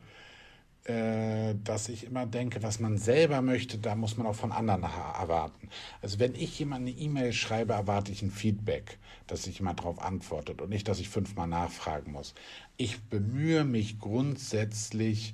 [0.87, 4.83] äh, dass ich immer denke, was man selber möchte, da muss man auch von anderen
[4.83, 5.69] erwarten.
[6.01, 10.01] Also wenn ich jemand eine E-Mail schreibe, erwarte ich ein Feedback, dass sich jemand darauf
[10.01, 12.35] antwortet und nicht, dass ich fünfmal nachfragen muss.
[12.77, 15.33] Ich bemühe mich grundsätzlich,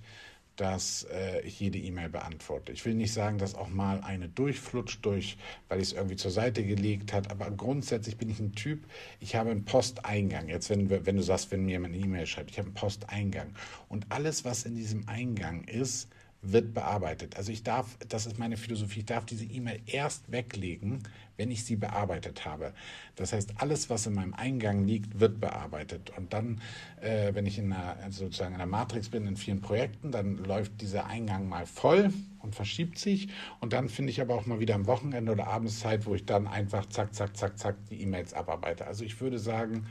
[0.55, 2.71] dass äh, ich jede E-Mail beantworte.
[2.71, 6.31] Ich will nicht sagen, dass auch mal eine durchflutscht durch, weil ich es irgendwie zur
[6.31, 8.85] Seite gelegt hat, aber grundsätzlich bin ich ein Typ,
[9.19, 10.47] ich habe einen Posteingang.
[10.47, 13.53] Jetzt, wenn, wenn du sagst, wenn mir jemand eine E-Mail schreibt, ich habe einen Posteingang.
[13.89, 16.07] Und alles, was in diesem Eingang ist,
[16.43, 17.37] wird bearbeitet.
[17.37, 21.03] Also ich darf, das ist meine Philosophie, ich darf diese E-Mail erst weglegen,
[21.37, 22.73] wenn ich sie bearbeitet habe.
[23.15, 26.11] Das heißt, alles, was in meinem Eingang liegt, wird bearbeitet.
[26.15, 26.61] Und dann,
[27.01, 30.81] äh, wenn ich in einer, sozusagen in der Matrix bin, in vielen Projekten, dann läuft
[30.81, 33.29] dieser Eingang mal voll und verschiebt sich.
[33.61, 36.25] Und dann finde ich aber auch mal wieder am Wochenende oder abends Zeit, wo ich
[36.25, 38.85] dann einfach zack, zack, zack, zack die E-Mails abarbeite.
[38.85, 39.87] Also ich würde sagen,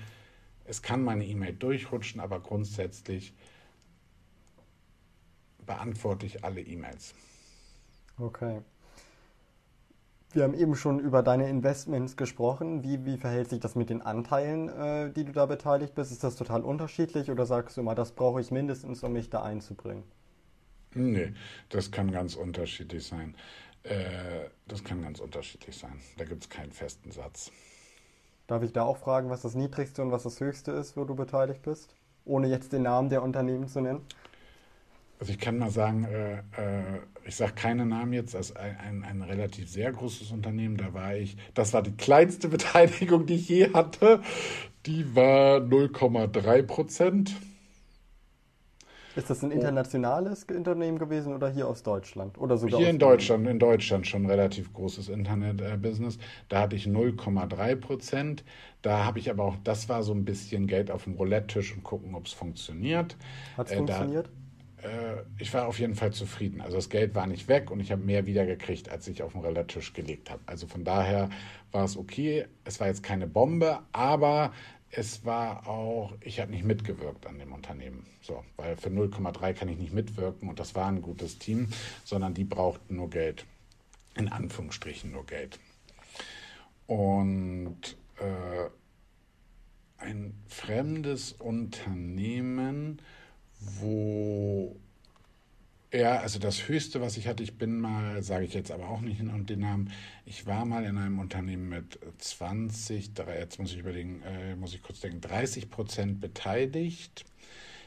[0.65, 3.33] es kann meine E-Mail durchrutschen, aber grundsätzlich
[5.67, 7.15] beantworte ich alle E-Mails.
[8.19, 8.61] Okay.
[10.33, 12.83] Wir haben eben schon über deine Investments gesprochen.
[12.83, 16.11] Wie, wie verhält sich das mit den Anteilen, äh, die du da beteiligt bist?
[16.11, 19.43] Ist das total unterschiedlich oder sagst du immer, das brauche ich mindestens, um mich da
[19.43, 20.05] einzubringen?
[20.95, 21.35] Nee,
[21.69, 23.35] das kann ganz unterschiedlich sein.
[23.83, 26.01] Äh, das kann ganz unterschiedlich sein.
[26.17, 27.51] Da gibt es keinen festen Satz.
[28.47, 31.15] Darf ich da auch fragen, was das niedrigste und was das höchste ist, wo du
[31.15, 31.95] beteiligt bist?
[32.25, 34.01] Ohne jetzt den Namen der Unternehmen zu nennen?
[35.23, 38.77] Also ich kann mal sagen, äh, äh, ich sage keine Namen jetzt, das ist ein,
[38.77, 43.37] ein, ein, relativ sehr großes Unternehmen, da war ich, das war die kleinste Beteiligung, die
[43.37, 44.21] ich je hatte,
[44.85, 47.37] die war 0,3 Prozent.
[49.15, 52.37] Ist das ein internationales Unternehmen gewesen oder hier aus Deutschland?
[52.37, 56.19] Oder sogar hier in Deutschland, in Deutschland schon ein relativ großes Internet-Business.
[56.49, 58.43] Da hatte ich 0,3 Prozent.
[58.81, 61.85] Da habe ich aber auch, das war so ein bisschen Geld auf dem Roulette-Tisch und
[61.85, 63.17] gucken, ob es funktioniert.
[63.57, 64.29] Hat es äh, funktioniert?
[64.83, 66.61] Äh, ich war auf jeden Fall zufrieden.
[66.61, 69.33] Also das Geld war nicht weg und ich habe mehr wieder gekriegt, als ich auf
[69.33, 70.43] den Relatisch gelegt habe.
[70.47, 71.31] Also von daher
[71.71, 72.47] war es okay.
[72.65, 74.53] Es war jetzt keine Bombe, aber
[74.91, 78.07] es war auch, ich habe nicht mitgewirkt an dem Unternehmen.
[78.21, 81.69] So, weil für 0,3 kann ich nicht mitwirken und das war ein gutes Team,
[82.05, 83.47] sondern die brauchten nur Geld.
[84.15, 85.59] In Anführungsstrichen nur Geld.
[86.87, 88.69] Und äh,
[89.97, 93.01] ein fremdes Unternehmen
[93.81, 94.77] wo
[95.93, 99.03] ja, also das Höchste, was ich hatte, ich bin mal, sage ich jetzt aber auch
[99.03, 99.93] nicht in den Namen,
[100.25, 104.83] ich war mal in einem Unternehmen mit 20, jetzt muss ich überlegen, äh, muss ich
[104.83, 107.27] kurz denken, 30 Prozent beteiligt.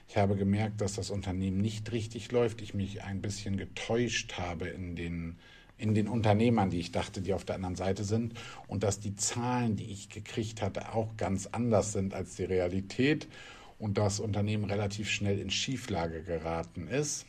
[0.08, 2.62] Ich habe gemerkt, dass das Unternehmen nicht richtig läuft.
[2.62, 5.40] Ich mich ein bisschen getäuscht habe in den,
[5.80, 8.36] in den Unternehmern, die ich dachte, die auf der anderen Seite sind.
[8.68, 13.28] Und dass die Zahlen, die ich gekriegt hatte, auch ganz anders sind als die Realität
[13.80, 17.26] und das Unternehmen relativ schnell in Schieflage geraten ist.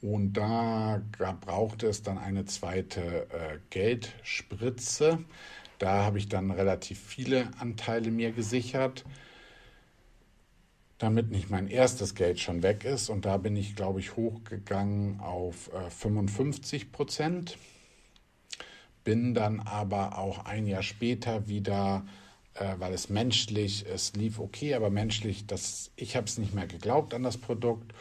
[0.00, 1.02] Und da
[1.40, 5.24] brauchte es dann eine zweite äh, Geldspritze.
[5.78, 9.04] Da habe ich dann relativ viele Anteile mir gesichert,
[10.98, 13.08] damit nicht mein erstes Geld schon weg ist.
[13.08, 17.56] Und da bin ich, glaube ich, hochgegangen auf äh, 55 Prozent.
[19.04, 22.04] Bin dann aber auch ein Jahr später wieder
[22.54, 26.66] äh, weil es menschlich, es lief okay, aber menschlich, das, ich habe es nicht mehr
[26.66, 27.92] geglaubt an das Produkt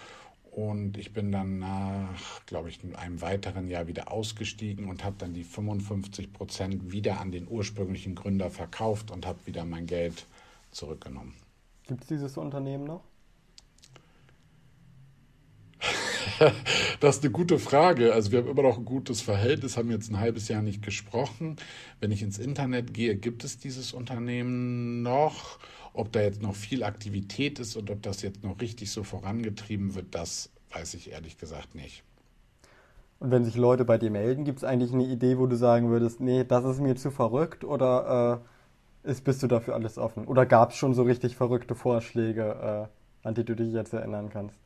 [0.51, 5.33] und ich bin dann nach, glaube ich, einem weiteren Jahr wieder ausgestiegen und habe dann
[5.33, 10.27] die 55 Prozent wieder an den ursprünglichen Gründer verkauft und habe wieder mein Geld
[10.71, 11.33] zurückgenommen.
[11.87, 13.01] Gibt es dieses Unternehmen noch?
[16.99, 18.13] das ist eine gute Frage.
[18.13, 21.57] Also wir haben immer noch ein gutes Verhältnis, haben jetzt ein halbes Jahr nicht gesprochen.
[21.99, 25.59] Wenn ich ins Internet gehe, gibt es dieses Unternehmen noch.
[25.93, 29.93] Ob da jetzt noch viel Aktivität ist und ob das jetzt noch richtig so vorangetrieben
[29.95, 32.03] wird, das weiß ich ehrlich gesagt nicht.
[33.19, 35.89] Und wenn sich Leute bei dir melden, gibt es eigentlich eine Idee, wo du sagen
[35.89, 38.41] würdest, nee, das ist mir zu verrückt oder
[39.03, 40.25] äh, ist, bist du dafür alles offen?
[40.25, 42.89] Oder gab es schon so richtig verrückte Vorschläge,
[43.23, 44.62] äh, an die du dich jetzt erinnern kannst?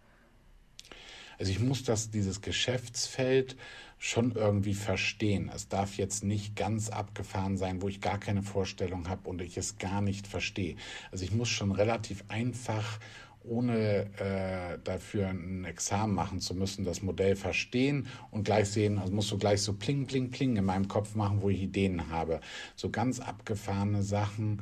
[1.39, 3.55] Also ich muss das, dieses Geschäftsfeld
[3.99, 5.51] schon irgendwie verstehen.
[5.53, 9.57] Es darf jetzt nicht ganz abgefahren sein, wo ich gar keine Vorstellung habe und ich
[9.57, 10.75] es gar nicht verstehe.
[11.11, 12.99] Also ich muss schon relativ einfach
[13.43, 19.13] ohne äh, dafür ein Examen machen zu müssen, das Modell verstehen und gleich sehen, also
[19.13, 22.41] musst du gleich so pling, pling, pling in meinem Kopf machen, wo ich Ideen habe.
[22.75, 24.61] So ganz abgefahrene Sachen,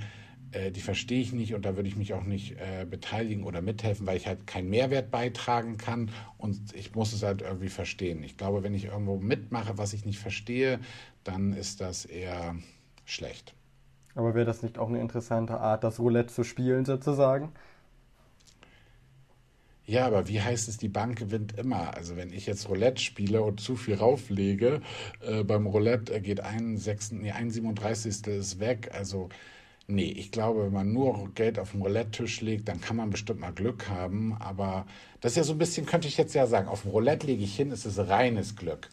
[0.51, 3.61] äh, die verstehe ich nicht und da würde ich mich auch nicht äh, beteiligen oder
[3.61, 8.23] mithelfen, weil ich halt keinen Mehrwert beitragen kann und ich muss es halt irgendwie verstehen.
[8.23, 10.79] Ich glaube, wenn ich irgendwo mitmache, was ich nicht verstehe,
[11.23, 12.55] dann ist das eher
[13.05, 13.53] schlecht.
[14.15, 17.51] Aber wäre das nicht auch eine interessante Art, das Roulette zu spielen sozusagen?
[19.87, 21.95] Ja, aber wie heißt es, die Bank gewinnt immer?
[21.95, 24.81] Also wenn ich jetzt Roulette spiele und zu viel rauflege,
[25.21, 28.25] äh, beim Roulette geht ein, Sechst, nee, ein 37.
[28.27, 28.89] ist weg.
[28.93, 29.29] Also
[29.87, 33.39] Nee, ich glaube, wenn man nur Geld auf den Roulette-Tisch legt, dann kann man bestimmt
[33.39, 34.35] mal Glück haben.
[34.39, 34.87] Aber
[35.21, 37.43] das ist ja so ein bisschen, könnte ich jetzt ja sagen, auf dem Roulette lege
[37.43, 38.89] ich hin, ist es reines Glück.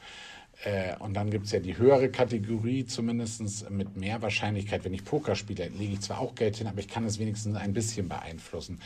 [0.64, 4.84] Äh, und dann gibt es ja die höhere Kategorie, zumindest mit mehr Wahrscheinlichkeit.
[4.84, 7.56] Wenn ich Poker spiele, lege ich zwar auch Geld hin, aber ich kann es wenigstens
[7.56, 8.78] ein bisschen beeinflussen.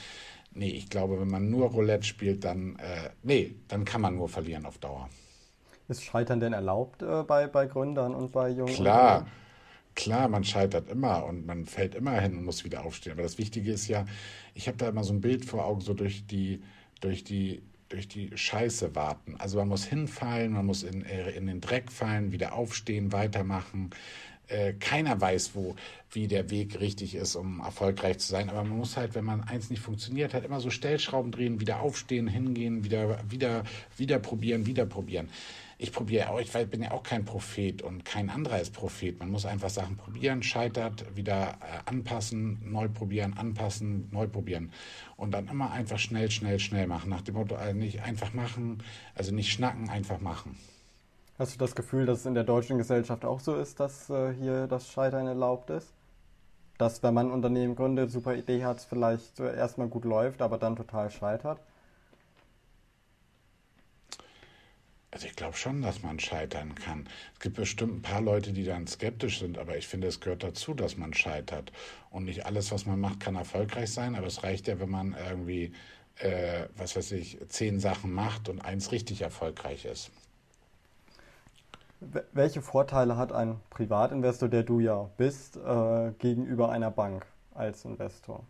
[0.53, 4.29] Nee, ich glaube, wenn man nur Roulette spielt, dann, äh, nee, dann kann man nur
[4.29, 5.11] verlieren auf Dauer.
[5.89, 9.27] Ist Scheitern denn erlaubt äh, bei, bei Gründern und bei jungen Klar.
[9.97, 13.15] Klar, man scheitert immer und man fällt immer hin und muss wieder aufstehen.
[13.15, 14.05] Aber das Wichtige ist ja,
[14.55, 16.63] ich habe da immer so ein Bild vor Augen, so durch die,
[17.01, 19.37] durch die, durch die Scheiße warten.
[19.39, 23.89] Also man muss hinfallen, man muss in, äh, in den Dreck fallen, wieder aufstehen, weitermachen.
[24.49, 25.77] Äh, keiner weiß, wo,
[26.11, 28.51] wie der Weg richtig ist, um erfolgreich zu sein.
[28.51, 31.81] Aber man muss halt, wenn man eins nicht funktioniert hat, immer so Stellschrauben drehen, wieder
[31.81, 33.65] aufstehen, hingehen, wieder, wieder,
[33.97, 35.31] wieder probieren, wieder probieren
[35.79, 39.19] ich probiere auch, ich bin ja auch kein Prophet und kein anderer ist Prophet.
[39.19, 44.73] Man muss einfach Sachen probieren, scheitert, wieder äh, anpassen, neu probieren, anpassen, neu probieren.
[45.17, 47.11] Und dann immer einfach schnell, schnell, schnell machen.
[47.11, 48.83] Nach dem Motto, also nicht einfach machen,
[49.15, 50.57] also nicht schnacken, einfach machen.
[51.39, 54.33] Hast du das Gefühl, dass es in der deutschen Gesellschaft auch so ist, dass äh,
[54.33, 55.93] hier das Scheitern erlaubt ist?
[56.79, 60.57] Dass, wenn man ein Unternehmen gründet, super Idee hat, vielleicht äh, erstmal gut läuft, aber
[60.57, 61.61] dann total scheitert?
[65.17, 67.09] Also ich glaube schon, dass man scheitern kann.
[67.33, 70.43] Es gibt bestimmt ein paar Leute, die dann skeptisch sind, aber ich finde, es gehört
[70.43, 71.73] dazu, dass man scheitert.
[72.11, 75.17] Und nicht alles, was man macht, kann erfolgreich sein, aber es reicht ja, wenn man
[75.27, 75.73] irgendwie,
[76.19, 80.11] äh, was weiß ich, zehn Sachen macht und eins richtig erfolgreich ist.
[82.35, 87.25] Welche Vorteile hat ein Privatinvestor, der du ja bist, äh, gegenüber einer Bank
[87.55, 88.45] als Investor?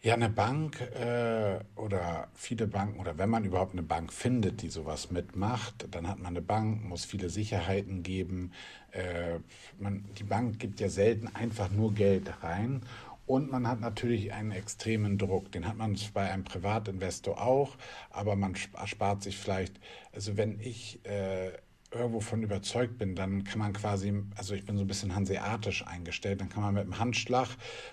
[0.00, 4.68] Ja, eine Bank äh, oder viele Banken oder wenn man überhaupt eine Bank findet, die
[4.70, 8.52] sowas mitmacht, dann hat man eine Bank, muss viele Sicherheiten geben.
[8.92, 9.40] Äh,
[9.80, 12.82] man, die Bank gibt ja selten einfach nur Geld rein
[13.26, 15.50] und man hat natürlich einen extremen Druck.
[15.50, 17.76] Den hat man bei einem Privatinvestor auch,
[18.10, 19.80] aber man spart sich vielleicht,
[20.12, 21.50] also wenn ich äh,
[21.90, 25.86] irgendwo von überzeugt bin, dann kann man quasi, also ich bin so ein bisschen hanseatisch
[25.86, 27.48] eingestellt, dann kann man mit einem Handschlag,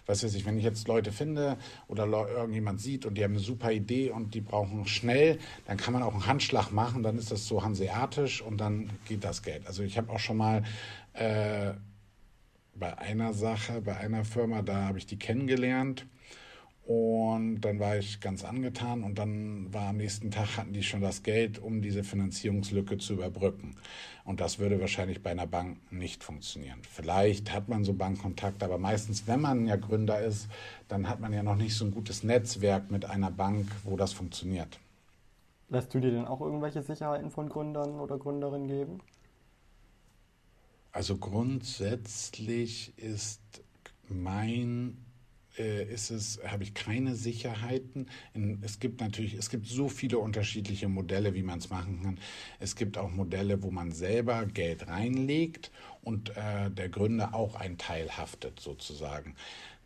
[0.05, 3.39] was weiß ich, wenn ich jetzt Leute finde oder irgendjemand sieht und die haben eine
[3.39, 7.31] super Idee und die brauchen schnell, dann kann man auch einen Handschlag machen, dann ist
[7.31, 9.65] das so hanseatisch und dann geht das Geld.
[9.65, 10.63] Also ich habe auch schon mal
[11.13, 11.73] äh,
[12.75, 16.05] bei einer Sache, bei einer Firma, da habe ich die kennengelernt
[16.85, 21.01] und dann war ich ganz angetan und dann war am nächsten Tag hatten die schon
[21.01, 23.75] das Geld, um diese Finanzierungslücke zu überbrücken.
[24.23, 26.79] Und das würde wahrscheinlich bei einer Bank nicht funktionieren.
[26.87, 30.47] Vielleicht hat man so Bankkontakt, aber meistens, wenn man ja Gründer ist,
[30.87, 34.13] dann hat man ja noch nicht so ein gutes Netzwerk mit einer Bank, wo das
[34.13, 34.79] funktioniert.
[35.69, 38.99] Lässt du dir denn auch irgendwelche Sicherheiten von Gründern oder Gründerinnen geben?
[40.91, 43.41] Also grundsätzlich ist
[44.07, 45.04] mein
[45.57, 48.07] ist es, habe ich keine Sicherheiten.
[48.61, 52.19] Es gibt natürlich, es gibt so viele unterschiedliche Modelle, wie man es machen kann.
[52.59, 57.77] Es gibt auch Modelle, wo man selber Geld reinlegt und äh, der Gründer auch einen
[57.77, 59.35] Teil haftet sozusagen.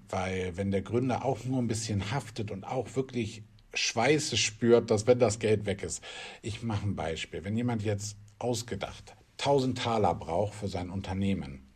[0.10, 5.06] Weil wenn der Gründer auch nur ein bisschen haftet und auch wirklich Schweiße spürt, dass
[5.08, 6.04] wenn das Geld weg ist.
[6.42, 7.44] Ich mache ein Beispiel.
[7.44, 11.68] Wenn jemand jetzt ausgedacht 1000 Taler braucht für sein Unternehmen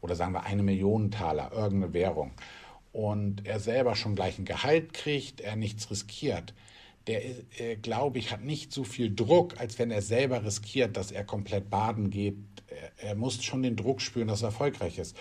[0.00, 2.32] oder sagen wir eine Million Taler, irgendeine Währung,
[2.92, 6.54] und er selber schon gleich ein Gehalt kriegt, er nichts riskiert,
[7.06, 7.22] der,
[7.58, 11.24] äh, glaube ich, hat nicht so viel Druck, als wenn er selber riskiert, dass er
[11.24, 12.36] komplett baden geht.
[12.68, 15.16] Er, er muss schon den Druck spüren, dass er erfolgreich ist.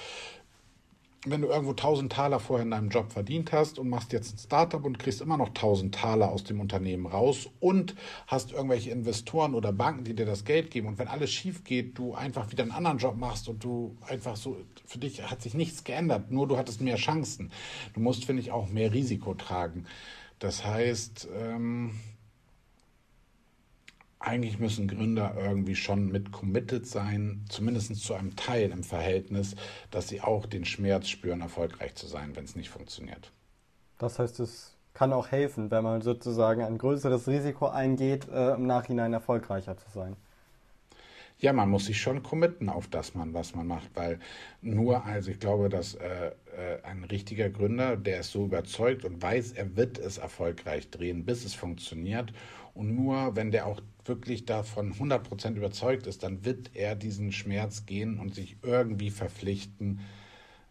[1.31, 4.37] Wenn du irgendwo 1000 Taler vorher in deinem Job verdient hast und machst jetzt ein
[4.37, 7.95] Startup und kriegst immer noch 1000 Taler aus dem Unternehmen raus und
[8.27, 11.97] hast irgendwelche Investoren oder Banken, die dir das Geld geben und wenn alles schief geht,
[11.97, 15.53] du einfach wieder einen anderen Job machst und du einfach so, für dich hat sich
[15.53, 17.51] nichts geändert, nur du hattest mehr Chancen.
[17.93, 19.85] Du musst, finde ich, auch mehr Risiko tragen.
[20.39, 21.91] Das heißt, ähm,
[24.19, 29.55] eigentlich müssen Gründer irgendwie schon mit committed sein, zumindest zu einem Teil im Verhältnis,
[29.91, 33.31] dass sie auch den Schmerz spüren, erfolgreich zu sein, wenn es nicht funktioniert.
[33.99, 38.65] Das heißt, es kann auch helfen, wenn man sozusagen ein größeres Risiko eingeht, äh, im
[38.65, 40.15] Nachhinein erfolgreicher zu sein.
[41.39, 44.19] Ja, man muss sich schon committen auf das man, was man macht, weil
[44.63, 49.21] nur, also ich glaube, dass äh, äh, ein richtiger Gründer, der ist so überzeugt und
[49.21, 52.33] weiß, er wird es erfolgreich drehen, bis es funktioniert.
[52.73, 57.85] Und nur wenn der auch wirklich davon 100% überzeugt ist, dann wird er diesen Schmerz
[57.85, 60.01] gehen und sich irgendwie verpflichten,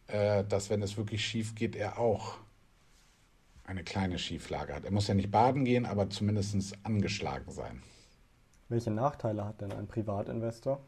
[0.07, 2.39] äh, dass wenn es wirklich schief geht, er auch
[3.65, 4.85] eine kleine Schieflage hat.
[4.85, 7.83] Er muss ja nicht baden gehen, aber zumindest angeschlagen sein.
[8.69, 10.81] Welche Nachteile hat denn ein Privatinvestor?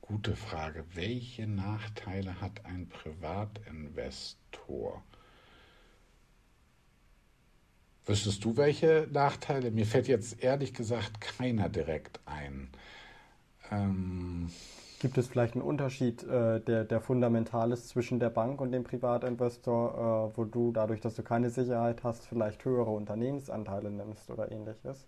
[0.00, 0.84] Gute Frage.
[0.94, 5.02] Welche Nachteile hat ein Privatinvestor?
[8.06, 9.72] Wüsstest du welche Nachteile?
[9.72, 12.70] Mir fällt jetzt ehrlich gesagt keiner direkt ein.
[13.72, 14.48] Ähm,
[15.00, 18.84] Gibt es vielleicht einen Unterschied, äh, der, der fundamental ist zwischen der Bank und dem
[18.84, 24.52] Privatinvestor, äh, wo du dadurch, dass du keine Sicherheit hast, vielleicht höhere Unternehmensanteile nimmst oder
[24.52, 25.06] ähnliches?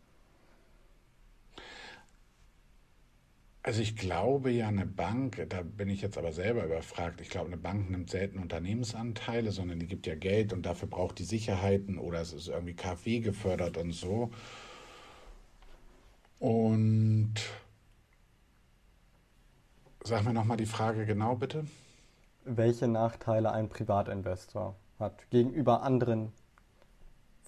[3.69, 7.49] Also ich glaube ja, eine Bank, da bin ich jetzt aber selber überfragt, ich glaube,
[7.49, 11.99] eine Bank nimmt selten Unternehmensanteile, sondern die gibt ja Geld und dafür braucht die Sicherheiten
[11.99, 14.31] oder es ist irgendwie KfW gefördert und so.
[16.39, 17.35] Und
[20.03, 21.67] Sag mir nochmal die Frage genau, bitte.
[22.47, 26.33] Welche Nachteile ein Privatinvestor hat gegenüber anderen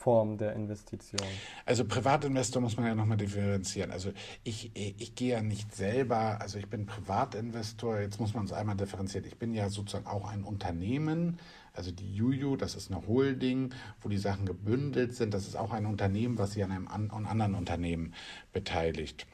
[0.01, 1.20] Formen der Investition?
[1.66, 3.90] Also Privatinvestor muss man ja nochmal differenzieren.
[3.90, 4.12] Also
[4.44, 8.76] ich, ich gehe ja nicht selber, also ich bin Privatinvestor, jetzt muss man es einmal
[8.76, 9.26] differenzieren.
[9.26, 11.38] Ich bin ja sozusagen auch ein Unternehmen,
[11.74, 15.34] also die Juju, das ist eine Holding, wo die Sachen gebündelt sind.
[15.34, 18.14] Das ist auch ein Unternehmen, was sich an einem an anderen Unternehmen
[18.53, 19.26] beteiligt.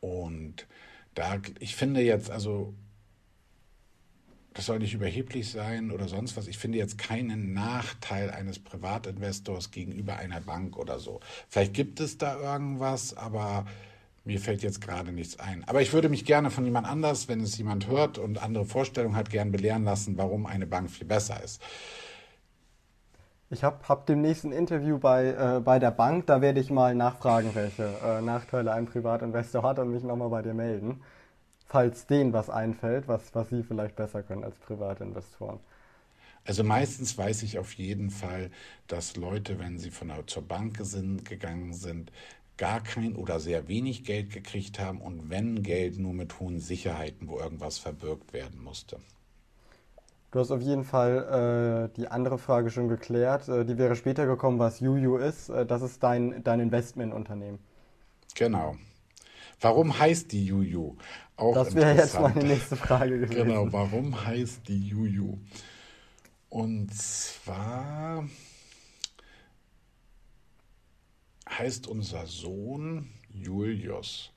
[0.00, 0.66] Und
[1.14, 2.74] da, ich finde jetzt, also,
[4.54, 6.46] das soll nicht überheblich sein oder sonst was.
[6.46, 11.20] Ich finde jetzt keinen Nachteil eines Privatinvestors gegenüber einer Bank oder so.
[11.48, 13.64] Vielleicht gibt es da irgendwas, aber
[14.24, 15.64] mir fällt jetzt gerade nichts ein.
[15.66, 19.16] Aber ich würde mich gerne von jemand anders, wenn es jemand hört und andere Vorstellungen
[19.16, 21.60] hat, gern belehren lassen, warum eine Bank viel besser ist.
[23.50, 26.94] Ich habe hab demnächst ein Interview bei, äh, bei der Bank, da werde ich mal
[26.94, 31.02] nachfragen, welche äh, Nachteile ein Privatinvestor hat und mich nochmal bei dir melden,
[31.72, 35.58] falls denen was einfällt, was, was sie vielleicht besser können als Privatinvestoren.
[36.44, 38.50] Also meistens weiß ich auf jeden Fall,
[38.88, 42.12] dass Leute, wenn sie von der, zur Bank sind, gegangen sind,
[42.58, 47.28] gar kein oder sehr wenig Geld gekriegt haben und wenn Geld nur mit hohen Sicherheiten,
[47.28, 48.98] wo irgendwas verbirgt werden musste.
[50.30, 53.48] Du hast auf jeden Fall äh, die andere Frage schon geklärt.
[53.48, 55.48] Äh, die wäre später gekommen, was Juju ist.
[55.48, 57.58] Äh, das ist dein, dein Investmentunternehmen.
[58.34, 58.76] Genau.
[59.62, 60.96] Warum heißt die Juju?
[61.36, 63.46] Auch das wäre jetzt meine nächste Frage gewesen.
[63.46, 65.38] Genau, warum heißt die Juju?
[66.48, 68.28] Und zwar
[71.48, 74.32] heißt unser Sohn Julius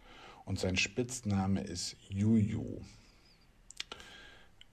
[0.46, 2.80] und sein Spitzname ist Juju.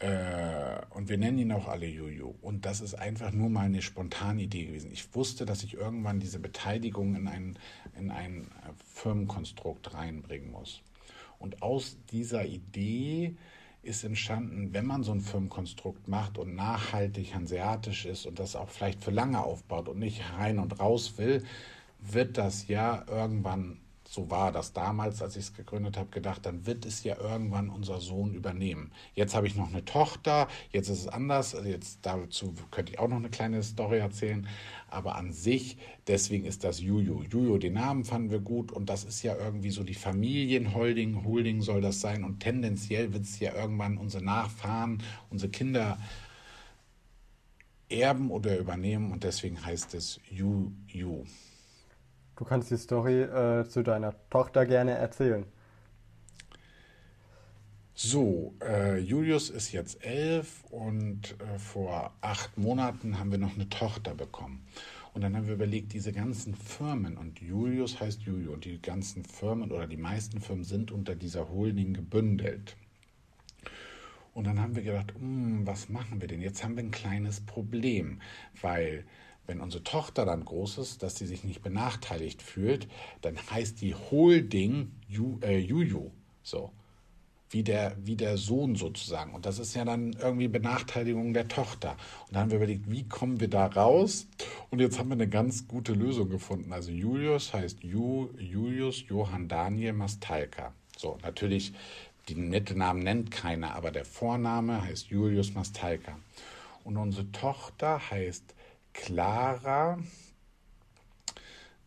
[0.03, 2.35] Äh, und wir nennen ihn auch alle Juju.
[2.43, 4.91] Und das ist einfach nur mal eine spontane Idee gewesen.
[4.91, 7.59] Ich wusste, dass ich irgendwann diese Beteiligung in ein,
[7.97, 8.49] in ein
[8.95, 10.83] Firmenkonstrukt reinbringen muss.
[11.39, 13.37] Und aus dieser Idee
[13.83, 18.71] ist entstanden, wenn man so ein Firmenkonstrukt macht und nachhaltig hanseatisch ist und das auch
[18.71, 21.45] vielleicht für lange aufbaut und nicht rein und raus will,
[22.01, 23.79] wird das ja irgendwann
[24.13, 27.71] so war das damals, als ich es gegründet habe, gedacht, dann wird es ja irgendwann
[27.71, 28.93] unser Sohn übernehmen.
[29.15, 32.99] Jetzt habe ich noch eine Tochter, jetzt ist es anders, also jetzt dazu könnte ich
[32.99, 34.47] auch noch eine kleine Story erzählen,
[34.91, 37.23] aber an sich, deswegen ist das Juju.
[37.23, 41.63] Juju, den Namen fanden wir gut und das ist ja irgendwie so die Familienholding, Holding
[41.63, 45.97] soll das sein und tendenziell wird es ja irgendwann unsere Nachfahren, unsere Kinder
[47.89, 51.25] erben oder übernehmen und deswegen heißt es Juju.
[52.37, 55.45] Du kannst die Story äh, zu deiner Tochter gerne erzählen.
[57.95, 63.69] So, äh, Julius ist jetzt elf und äh, vor acht Monaten haben wir noch eine
[63.69, 64.67] Tochter bekommen.
[65.13, 69.25] Und dann haben wir überlegt, diese ganzen Firmen, und Julius heißt Julio, und die ganzen
[69.25, 72.77] Firmen oder die meisten Firmen sind unter dieser Holding gebündelt.
[74.33, 76.41] Und dann haben wir gedacht, hm, was machen wir denn?
[76.41, 78.23] Jetzt haben wir ein kleines Problem,
[78.63, 79.05] weil
[79.47, 82.89] wenn unsere Tochter dann groß ist, dass sie sich nicht benachteiligt fühlt,
[83.21, 86.11] dann heißt die Holding Ju, äh, Juju.
[86.43, 86.71] So.
[87.51, 89.35] Wie der, wie der Sohn sozusagen.
[89.35, 91.97] Und das ist ja dann irgendwie Benachteiligung der Tochter.
[92.27, 94.27] Und da haben wir überlegt, wie kommen wir da raus?
[94.71, 96.73] Und jetzt haben wir eine ganz gute Lösung gefunden.
[96.73, 100.73] Also Julius heißt Ju, Julius Johann Daniel Mastalka.
[100.97, 101.75] So, natürlich
[102.29, 106.19] den Mittelnamen nennt keiner, aber der Vorname heißt Julius Mastalka.
[106.85, 108.55] Und unsere Tochter heißt
[108.93, 109.99] Clara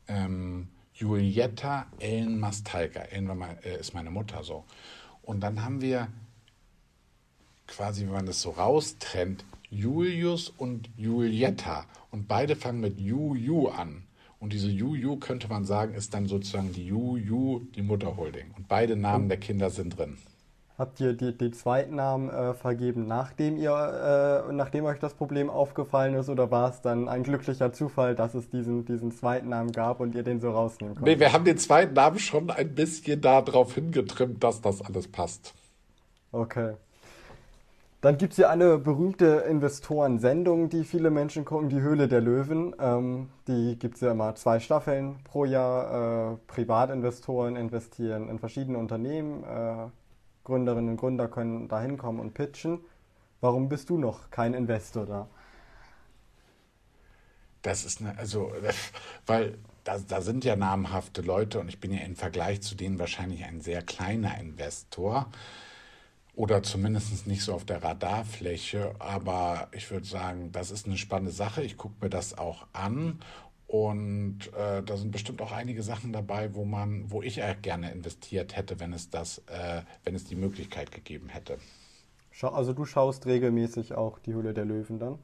[0.08, 3.02] ähm, Julietta Ellen Mastalka.
[3.02, 4.64] Ellen mal, äh, ist meine Mutter so.
[5.24, 6.08] Und dann haben wir
[7.68, 11.86] quasi, wenn man das so raustrennt, Julius und Julietta.
[12.12, 14.04] Und beide fangen mit Ju-Ju an.
[14.40, 18.52] Und diese Ju-Ju könnte man sagen, ist dann sozusagen die Ju-Ju, die Mutterholding.
[18.56, 20.18] Und beide Namen der Kinder sind drin.
[20.78, 26.16] Habt ihr die, die Zweitnamen äh, vergeben, nachdem ihr, äh, nachdem euch das Problem aufgefallen
[26.16, 30.16] ist, oder war es dann ein glücklicher Zufall, dass es diesen, diesen Zweitnamen gab und
[30.16, 31.16] ihr den so rausnehmen konntet?
[31.16, 35.54] Nee, wir haben den Zweitnamen schon ein bisschen darauf hingetrimmt, dass das alles passt.
[36.34, 36.74] Okay.
[38.02, 42.76] Dann gibt es hier eine berühmte Investorensendung, die viele Menschen gucken, die Höhle der Löwen.
[42.80, 46.34] Ähm, die gibt es ja immer zwei Staffeln pro Jahr.
[46.34, 49.44] Äh, Privatinvestoren investieren in verschiedene Unternehmen.
[49.44, 49.88] Äh,
[50.46, 52.80] Gründerinnen und Gründer können da hinkommen und pitchen.
[53.42, 55.28] Warum bist du noch kein Investor da?
[57.62, 58.54] Das ist eine, also,
[59.26, 63.00] weil da, da sind ja namhafte Leute und ich bin ja im Vergleich zu denen
[63.00, 65.30] wahrscheinlich ein sehr kleiner Investor
[66.36, 68.94] oder zumindest nicht so auf der Radarfläche.
[69.00, 71.64] Aber ich würde sagen, das ist eine spannende Sache.
[71.64, 73.20] Ich gucke mir das auch an
[73.68, 77.92] und äh, da sind bestimmt auch einige Sachen dabei, wo man, wo ich äh, gerne
[77.92, 81.58] investiert hätte, wenn es das, äh, wenn es die Möglichkeit gegeben hätte.
[82.42, 85.20] Also du schaust regelmäßig auch die Hülle der Löwen dann?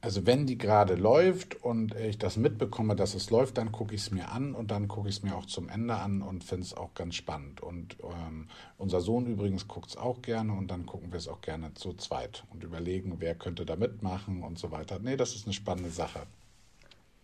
[0.00, 4.02] Also wenn die gerade läuft und ich das mitbekomme, dass es läuft, dann gucke ich
[4.02, 6.62] es mir an und dann gucke ich es mir auch zum Ende an und finde
[6.62, 7.60] es auch ganz spannend.
[7.60, 8.46] Und ähm,
[8.78, 11.92] unser Sohn übrigens guckt es auch gerne und dann gucken wir es auch gerne zu
[11.94, 15.00] zweit und überlegen, wer könnte da mitmachen und so weiter.
[15.00, 16.26] Nee, das ist eine spannende Sache.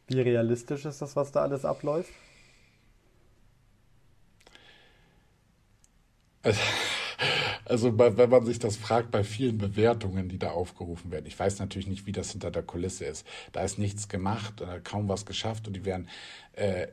[0.09, 2.13] Wie realistisch ist das, was da alles abläuft?
[7.65, 11.27] Also wenn man sich das fragt bei vielen Bewertungen, die da aufgerufen werden.
[11.27, 13.27] Ich weiß natürlich nicht, wie das hinter der Kulisse ist.
[13.53, 16.09] Da ist nichts gemacht, kaum was geschafft und die werden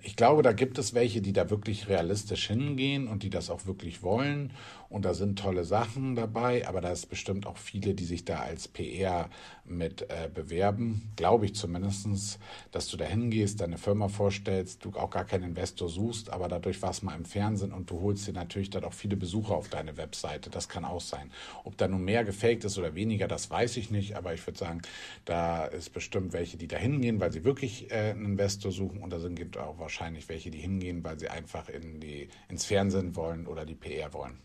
[0.04, 3.66] ich glaube, da gibt es welche, die da wirklich realistisch hingehen und die das auch
[3.66, 4.54] wirklich wollen.
[4.90, 8.40] Und da sind tolle Sachen dabei, aber da ist bestimmt auch viele, die sich da
[8.40, 9.30] als PR
[9.64, 11.12] mit äh, bewerben.
[11.16, 12.40] Glaube ich zumindest,
[12.72, 16.82] dass du da hingehst, deine Firma vorstellst, du auch gar keinen Investor suchst, aber dadurch
[16.82, 19.70] warst du mal im Fernsehen und du holst dir natürlich dann auch viele Besucher auf
[19.70, 20.50] deine Webseite.
[20.50, 21.30] Das kann auch sein.
[21.64, 24.58] Ob da nun mehr gefaked ist oder weniger, das weiß ich nicht, aber ich würde
[24.58, 24.82] sagen,
[25.26, 29.12] da ist bestimmt welche, die da hingehen, weil sie wirklich äh, einen Investor suchen und
[29.12, 33.16] da sind gibt auch wahrscheinlich welche, die hingehen, weil sie einfach in die, ins Fernsehen
[33.16, 34.38] wollen oder die PR wollen.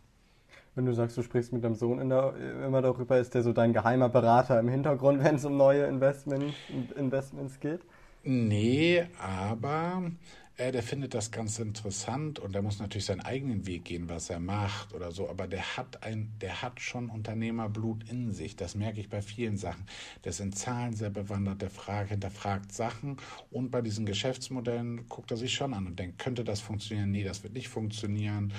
[0.75, 2.35] Wenn du sagst, du sprichst mit deinem Sohn der,
[2.65, 6.55] immer darüber, ist der so dein geheimer Berater im Hintergrund, wenn es um neue Investment,
[6.97, 7.81] Investments geht?
[8.23, 10.11] Nee, aber
[10.57, 14.31] äh, der findet das ganz interessant und der muss natürlich seinen eigenen Weg gehen, was
[14.31, 15.29] er macht oder so.
[15.29, 18.55] Aber der hat ein, der hat schon Unternehmerblut in sich.
[18.55, 19.85] Das merke ich bei vielen Sachen.
[20.23, 23.17] Der ist in Zahlen sehr bewandert, der fragt, hinterfragt Sachen
[23.51, 27.11] und bei diesen Geschäftsmodellen guckt er sich schon an und denkt, könnte das funktionieren?
[27.11, 28.53] Nee, das wird nicht funktionieren.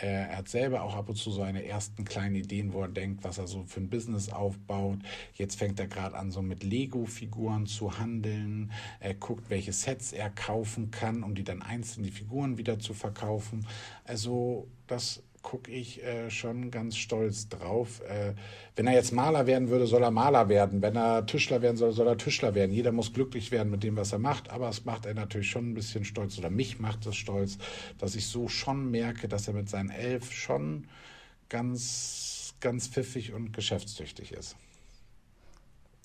[0.00, 3.38] Er hat selber auch ab und zu seine ersten kleinen Ideen, wo er denkt, was
[3.38, 4.98] er so für ein Business aufbaut.
[5.34, 8.72] Jetzt fängt er gerade an, so mit Lego-Figuren zu handeln.
[9.00, 12.94] Er guckt, welche Sets er kaufen kann, um die dann einzeln die Figuren wieder zu
[12.94, 13.66] verkaufen.
[14.04, 18.00] Also das gucke ich äh, schon ganz stolz drauf.
[18.02, 18.34] Äh,
[18.76, 20.82] wenn er jetzt Maler werden würde, soll er Maler werden.
[20.82, 22.72] Wenn er Tischler werden soll, soll er Tischler werden.
[22.72, 24.50] Jeder muss glücklich werden mit dem, was er macht.
[24.50, 27.58] Aber es macht er natürlich schon ein bisschen stolz oder mich macht es stolz,
[27.98, 30.86] dass ich so schon merke, dass er mit seinen elf schon
[31.48, 34.56] ganz, ganz pfiffig und geschäftstüchtig ist.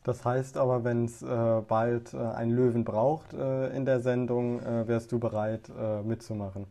[0.04, 4.62] Das heißt aber, wenn es äh, bald äh, einen Löwen braucht äh, in der Sendung,
[4.62, 6.68] äh, wärst du bereit äh, mitzumachen?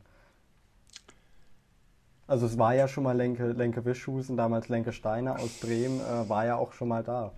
[2.26, 6.28] Also es war ja schon mal Lenke, Lenke Wischhusen, damals Lenke Steiner aus Bremen, äh,
[6.28, 7.32] war ja auch schon mal da.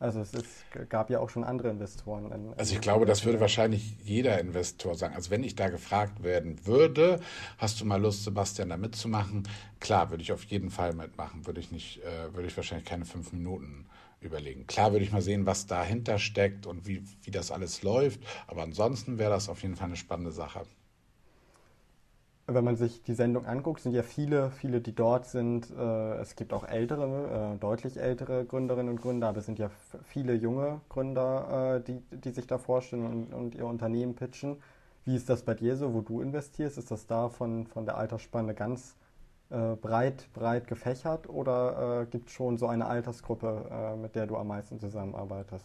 [0.00, 2.30] Also es ist, gab ja auch schon andere Investoren.
[2.30, 5.16] In, also ich glaube, das würde wahrscheinlich jeder Investor sagen.
[5.16, 7.18] Also wenn ich da gefragt werden würde,
[7.58, 9.48] hast du mal Lust, Sebastian, da mitzumachen?
[9.80, 11.46] Klar, würde ich auf jeden Fall mitmachen.
[11.46, 13.86] Würde ich nicht, äh, würde ich wahrscheinlich keine fünf Minuten
[14.20, 14.68] überlegen.
[14.68, 18.20] Klar würde ich mal sehen, was dahinter steckt und wie, wie das alles läuft.
[18.46, 20.60] Aber ansonsten wäre das auf jeden Fall eine spannende Sache
[22.50, 25.70] wenn man sich die Sendung anguckt, sind ja viele, viele, die dort sind.
[25.70, 29.70] Äh, es gibt auch ältere, äh, deutlich ältere Gründerinnen und Gründer, aber es sind ja
[30.04, 34.56] viele junge Gründer, äh, die, die sich da vorstellen und, und, ihr Unternehmen pitchen.
[35.04, 36.78] Wie ist das bei dir so, wo du investierst?
[36.78, 38.96] Ist das da von, von der Altersspanne ganz
[39.50, 44.78] breit, breit gefächert oder gibt es schon so eine Altersgruppe, mit der du am meisten
[44.78, 45.64] zusammenarbeitest?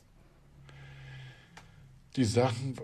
[2.15, 2.77] Die Sachen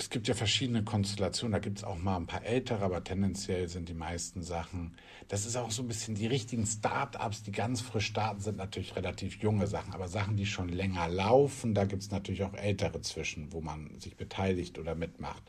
[0.00, 1.52] es gibt ja verschiedene Konstellationen.
[1.52, 4.94] Da gibt es auch mal ein paar ältere, aber tendenziell sind die meisten Sachen.
[5.28, 8.96] Das ist auch so ein bisschen die richtigen Start-ups, die ganz frisch starten, sind natürlich
[8.96, 9.92] relativ junge Sachen.
[9.92, 13.98] Aber Sachen, die schon länger laufen, da gibt es natürlich auch ältere zwischen, wo man
[13.98, 15.42] sich beteiligt oder mitmacht.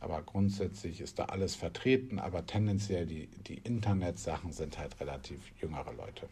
[0.00, 2.18] Aber grundsätzlich ist da alles vertreten.
[2.18, 6.28] Aber tendenziell die, die Internetsachen sind halt relativ jüngere Leute.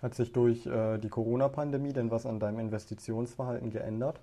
[0.00, 4.20] Hat sich durch äh, die Corona-Pandemie denn was an deinem Investitionsverhalten geändert?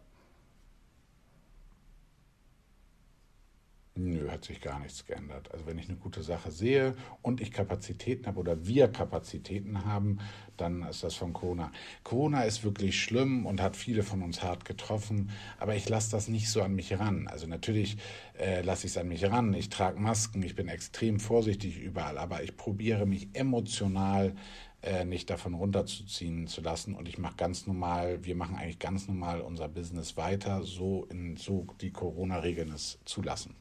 [3.95, 5.51] Nö, hat sich gar nichts geändert.
[5.51, 10.19] Also wenn ich eine gute Sache sehe und ich Kapazitäten habe oder wir Kapazitäten haben,
[10.55, 11.73] dann ist das von Corona.
[12.03, 16.29] Corona ist wirklich schlimm und hat viele von uns hart getroffen, aber ich lasse das
[16.29, 17.27] nicht so an mich ran.
[17.27, 17.97] Also natürlich
[18.39, 19.53] äh, lasse ich es an mich ran.
[19.53, 24.35] Ich trage Masken, ich bin extrem vorsichtig überall, aber ich probiere mich emotional
[24.83, 29.09] äh, nicht davon runterzuziehen zu lassen und ich mache ganz normal, wir machen eigentlich ganz
[29.09, 33.53] normal unser Business weiter, so in so die Corona-Regeln es zulassen.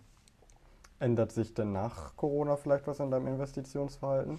[1.00, 4.38] Ändert sich denn nach Corona vielleicht was an deinem Investitionsverhalten?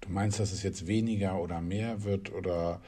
[0.00, 2.80] Du meinst, dass es jetzt weniger oder mehr wird oder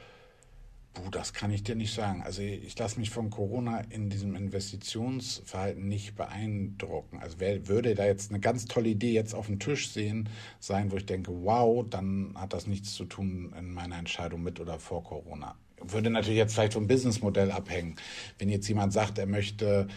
[0.97, 2.23] Puh, das kann ich dir nicht sagen.
[2.23, 7.19] Also ich lasse mich von Corona in diesem Investitionsverhalten nicht beeindrucken.
[7.19, 10.27] Also wer würde da jetzt eine ganz tolle Idee jetzt auf dem Tisch sehen
[10.59, 14.59] sein, wo ich denke, wow, dann hat das nichts zu tun in meiner Entscheidung mit
[14.59, 15.55] oder vor Corona.
[15.79, 17.97] Würde natürlich jetzt vielleicht vom Businessmodell abhängen.
[18.39, 19.87] Wenn jetzt jemand sagt, er möchte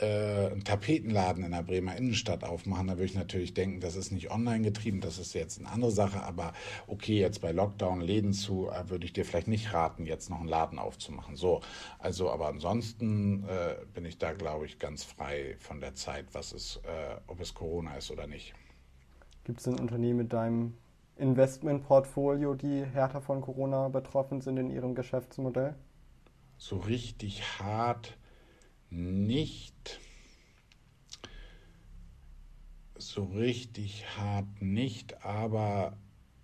[0.00, 4.10] äh, einen Tapetenladen in der Bremer Innenstadt aufmachen, da würde ich natürlich denken, das ist
[4.10, 6.52] nicht online getrieben, das ist jetzt eine andere Sache, aber
[6.86, 10.40] okay, jetzt bei Lockdown Läden zu, äh, würde ich dir vielleicht nicht raten, jetzt noch
[10.40, 11.36] einen Laden aufzumachen.
[11.36, 11.60] So,
[11.98, 16.52] also, aber ansonsten äh, bin ich da, glaube ich, ganz frei von der Zeit, was
[16.52, 18.54] es, äh, ob es Corona ist oder nicht.
[19.44, 20.74] Gibt es denn Unternehmen mit deinem
[21.16, 25.74] Investmentportfolio, die härter von Corona betroffen sind in ihrem Geschäftsmodell?
[26.58, 28.16] So richtig hart
[28.90, 30.00] nicht
[32.96, 35.96] so richtig hart nicht, aber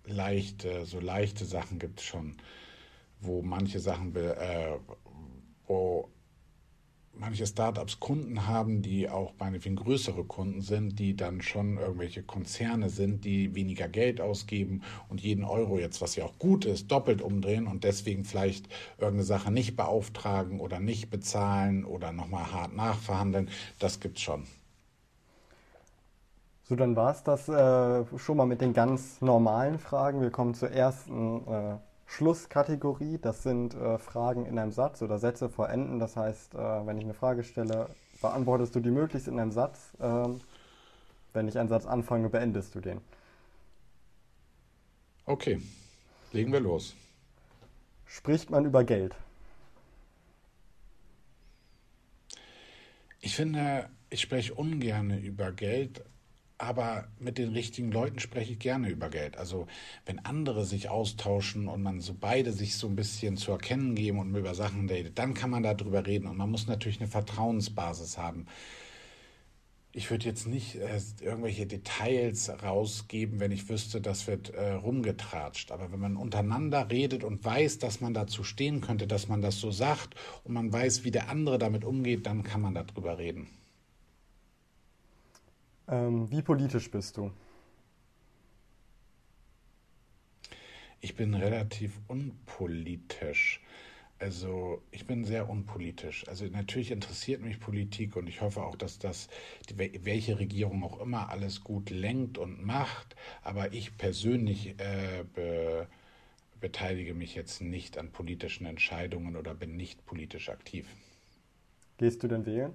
[0.05, 2.37] leichte, so leichte Sachen gibt es schon,
[3.19, 4.77] wo manche Sachen, äh,
[5.67, 6.09] wo
[7.17, 12.89] manche Startups Kunden haben, die auch meinetwegen größere Kunden sind, die dann schon irgendwelche Konzerne
[12.89, 17.21] sind, die weniger Geld ausgeben und jeden Euro jetzt, was ja auch gut ist, doppelt
[17.21, 23.49] umdrehen und deswegen vielleicht irgendeine Sache nicht beauftragen oder nicht bezahlen oder nochmal hart nachverhandeln.
[23.79, 24.43] Das gibt's schon.
[26.67, 30.21] So, dann war es das äh, schon mal mit den ganz normalen Fragen.
[30.21, 31.75] Wir kommen zur ersten äh,
[32.05, 33.17] Schlusskategorie.
[33.17, 35.99] Das sind äh, Fragen in einem Satz oder Sätze vor Enden.
[35.99, 37.89] Das heißt, äh, wenn ich eine Frage stelle,
[38.21, 39.91] beantwortest du die möglichst in einem Satz.
[39.99, 40.41] Ähm,
[41.33, 43.01] wenn ich einen Satz anfange, beendest du den.
[45.25, 45.61] Okay,
[46.31, 46.95] legen wir los.
[48.05, 49.15] Spricht man über Geld?
[53.19, 56.05] Ich finde, ich spreche ungern über Geld,
[56.57, 59.37] aber mit den richtigen Leuten spreche ich gerne über Geld.
[59.37, 59.67] Also
[60.05, 64.19] wenn andere sich austauschen und man so beide sich so ein bisschen zu erkennen geben
[64.19, 68.17] und über Sachen redet, dann kann man darüber reden und man muss natürlich eine Vertrauensbasis
[68.17, 68.45] haben.
[69.91, 75.71] Ich würde jetzt nicht äh, irgendwelche Details rausgeben, wenn ich wüsste, das wird äh, rumgetratscht.
[75.71, 79.57] Aber wenn man untereinander redet und weiß, dass man dazu stehen könnte, dass man das
[79.59, 83.47] so sagt und man weiß, wie der andere damit umgeht, dann kann man darüber reden.
[85.87, 87.31] Ähm, wie politisch bist du?
[91.01, 93.61] Ich bin relativ unpolitisch.
[94.17, 96.27] Also ich bin sehr unpolitisch.
[96.27, 99.27] Also natürlich interessiert mich Politik und ich hoffe auch, dass das,
[99.75, 103.15] welche Regierung auch immer, alles gut lenkt und macht.
[103.43, 105.87] Aber ich persönlich äh, be,
[106.61, 110.87] beteilige mich jetzt nicht an politischen Entscheidungen oder bin nicht politisch aktiv.
[111.97, 112.73] Gehst du denn wählen?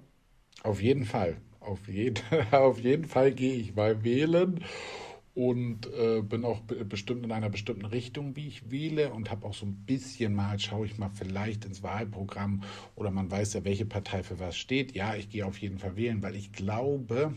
[0.63, 1.37] Auf jeden Fall.
[1.59, 4.63] Auf jeden, auf jeden Fall gehe ich mal wählen.
[5.35, 9.53] und äh, bin auch bestimmt in einer bestimmten Richtung, wie ich wähle und habe auch
[9.55, 12.63] so ein bisschen mal, schaue ich mal vielleicht ins Wahlprogramm
[12.95, 14.93] oder man weiß ja, welche Partei für was steht.
[14.95, 17.35] Ja, ich gehe auf jeden Fall wählen, weil ich glaube,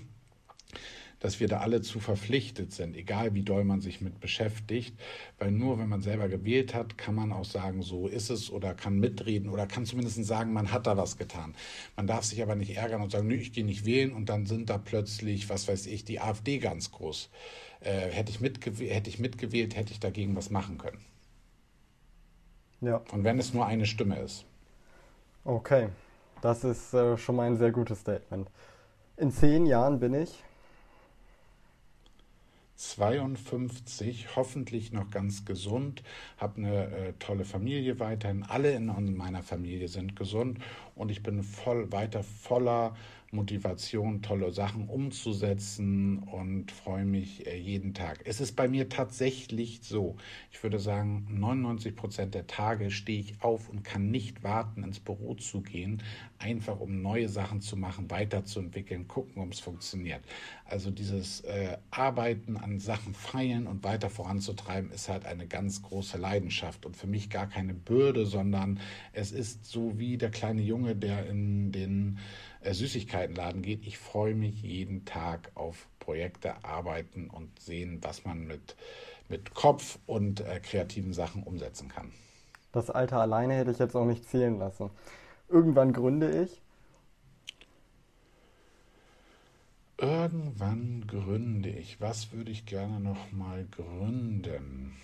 [1.20, 4.94] dass wir da alle zu verpflichtet sind, egal wie doll man sich mit beschäftigt,
[5.38, 8.74] weil nur wenn man selber gewählt hat, kann man auch sagen, so ist es oder
[8.74, 11.54] kann mitreden oder kann zumindest sagen, man hat da was getan.
[11.96, 14.46] Man darf sich aber nicht ärgern und sagen, nö, ich gehe nicht wählen und dann
[14.46, 17.30] sind da plötzlich, was weiß ich, die AfD ganz groß.
[17.80, 21.04] Äh, hätte, ich hätte ich mitgewählt, hätte ich dagegen was machen können.
[22.80, 23.00] Ja.
[23.12, 24.44] Und wenn es nur eine Stimme ist.
[25.44, 25.88] Okay,
[26.40, 28.48] das ist äh, schon mal ein sehr gutes Statement.
[29.16, 30.42] In zehn Jahren bin ich
[32.76, 36.02] 52, hoffentlich noch ganz gesund,
[36.38, 38.42] habe eine äh, tolle Familie weiterhin.
[38.42, 40.58] Alle in meiner Familie sind gesund
[40.94, 42.94] und ich bin voll weiter voller
[43.34, 48.20] Motivation, tolle Sachen umzusetzen und freue mich äh, jeden Tag.
[48.24, 50.16] Es ist bei mir tatsächlich so.
[50.50, 55.00] Ich würde sagen, 99 Prozent der Tage stehe ich auf und kann nicht warten, ins
[55.00, 56.02] Büro zu gehen,
[56.38, 60.22] einfach um neue Sachen zu machen, weiterzuentwickeln, gucken, ob es funktioniert.
[60.64, 66.18] Also dieses äh, Arbeiten an Sachen feilen und weiter voranzutreiben, ist halt eine ganz große
[66.18, 68.80] Leidenschaft und für mich gar keine Bürde, sondern
[69.12, 72.18] es ist so wie der kleine Junge, der in den
[72.62, 73.86] äh, Süßigkeitenladen geht.
[73.86, 78.76] Ich freue mich jeden Tag auf Projekte, arbeiten und sehen, was man mit,
[79.28, 82.12] mit Kopf und äh, kreativen Sachen umsetzen kann.
[82.72, 84.90] Das Alter alleine hätte ich jetzt auch nicht zählen lassen.
[85.48, 86.60] Irgendwann gründe ich.
[89.98, 92.00] Irgendwann gründe ich.
[92.00, 94.96] Was würde ich gerne noch mal gründen?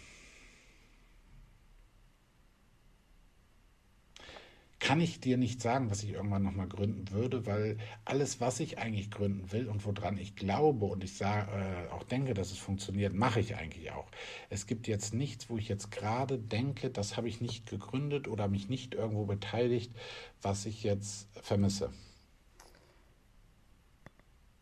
[4.81, 7.77] Kann ich dir nicht sagen, was ich irgendwann nochmal gründen würde, weil
[8.07, 12.03] alles, was ich eigentlich gründen will und woran ich glaube und ich sage, äh, auch
[12.03, 14.11] denke, dass es funktioniert, mache ich eigentlich auch.
[14.49, 18.49] Es gibt jetzt nichts, wo ich jetzt gerade denke, das habe ich nicht gegründet oder
[18.49, 19.93] mich nicht irgendwo beteiligt,
[20.41, 21.93] was ich jetzt vermisse.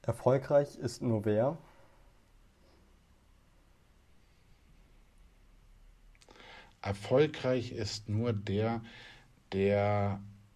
[0.03, 1.59] Erfolgreich ist nur wer?
[6.83, 8.83] Erfolgreich ist nur der, der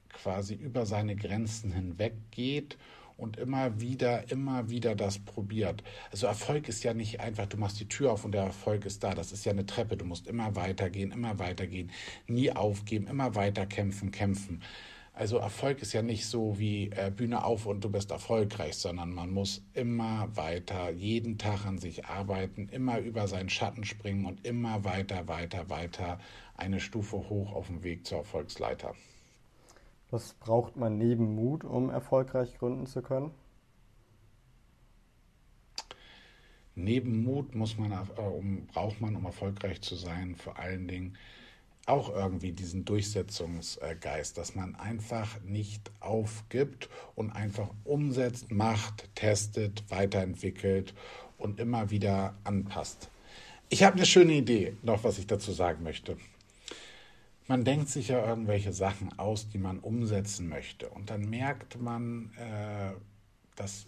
[0.09, 2.79] quasi über seine Grenzen hinweg geht
[3.17, 5.83] und immer wieder, immer wieder das probiert.
[6.11, 9.03] Also Erfolg ist ja nicht einfach, du machst die Tür auf und der Erfolg ist
[9.05, 9.15] da.
[9.15, 9.97] Das ist ja eine Treppe.
[9.97, 11.91] Du musst immer weitergehen, immer weitergehen,
[12.27, 14.63] nie aufgeben, immer weiter kämpfen, kämpfen.
[15.15, 19.13] Also Erfolg ist ja nicht so wie äh, Bühne auf und du bist erfolgreich, sondern
[19.13, 24.47] man muss immer weiter, jeden Tag an sich arbeiten, immer über seinen Schatten springen und
[24.47, 26.19] immer weiter, weiter, weiter
[26.57, 28.95] eine Stufe hoch auf dem Weg zur Erfolgsleiter.
[30.11, 33.33] Was braucht man neben Mut, um erfolgreich gründen zu können?
[36.75, 41.19] Neben Mut muss man, äh, um, braucht man, um erfolgreich zu sein, vor allen Dingen
[41.87, 50.95] auch irgendwie diesen Durchsetzungsgeist, dass man einfach nicht aufgibt und einfach umsetzt, macht, testet, weiterentwickelt
[51.39, 53.11] und immer wieder anpasst.
[53.69, 56.17] Ich habe eine schöne Idee, noch was ich dazu sagen möchte.
[57.49, 60.89] Man denkt sich ja irgendwelche Sachen aus, die man umsetzen möchte.
[60.89, 62.93] Und dann merkt man, äh,
[63.57, 63.87] das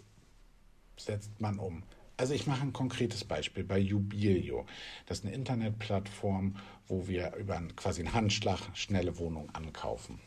[0.97, 1.83] setzt man um.
[2.17, 4.65] Also ich mache ein konkretes Beispiel bei Jubilio.
[5.05, 6.55] Das ist eine Internetplattform,
[6.87, 10.19] wo wir über quasi einen Handschlag schnelle Wohnungen ankaufen.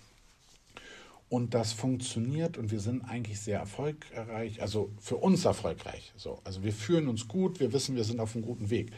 [1.31, 6.13] Und das funktioniert und wir sind eigentlich sehr erfolgreich, also für uns erfolgreich.
[6.17, 8.93] So, also wir fühlen uns gut, wir wissen, wir sind auf einem guten Weg.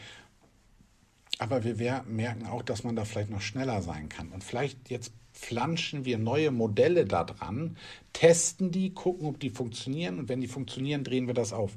[1.39, 4.29] Aber wir merken auch, dass man da vielleicht noch schneller sein kann.
[4.29, 7.77] Und vielleicht jetzt flanschen wir neue Modelle da dran,
[8.13, 10.19] testen die, gucken, ob die funktionieren.
[10.19, 11.71] Und wenn die funktionieren, drehen wir das auf.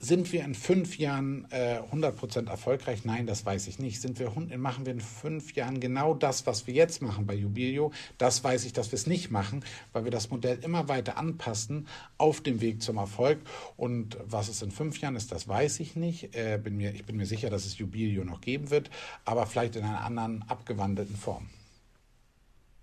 [0.00, 3.04] Sind wir in fünf Jahren äh, 100% erfolgreich?
[3.04, 4.00] Nein, das weiß ich nicht.
[4.00, 7.90] Sind wir, machen wir in fünf Jahren genau das, was wir jetzt machen bei Jubilio?
[8.16, 11.88] Das weiß ich, dass wir es nicht machen, weil wir das Modell immer weiter anpassen
[12.16, 13.40] auf dem Weg zum Erfolg.
[13.76, 16.36] Und was es in fünf Jahren ist, das weiß ich nicht.
[16.36, 18.90] Äh, bin mir, ich bin mir sicher, dass es Jubilio noch geben wird,
[19.24, 21.48] aber vielleicht in einer anderen abgewandelten Form.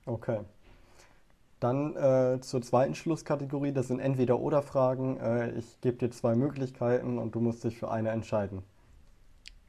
[0.06, 0.40] Okay.
[1.66, 5.20] Dann äh, zur zweiten Schlusskategorie, das sind Entweder-Oder-Fragen.
[5.20, 8.62] Äh, ich gebe dir zwei Möglichkeiten und du musst dich für eine entscheiden.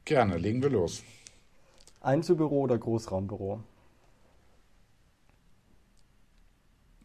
[0.05, 1.01] Gerne, legen wir los.
[2.01, 3.61] Einzelbüro oder Großraumbüro?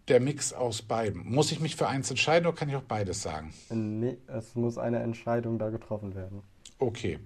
[0.09, 1.27] Der Mix aus beiden.
[1.27, 3.55] Muss ich mich für eins entscheiden oder kann ich auch beides sagen?
[3.71, 6.43] Nee, es muss eine Entscheidung da getroffen werden.
[6.79, 7.19] Okay.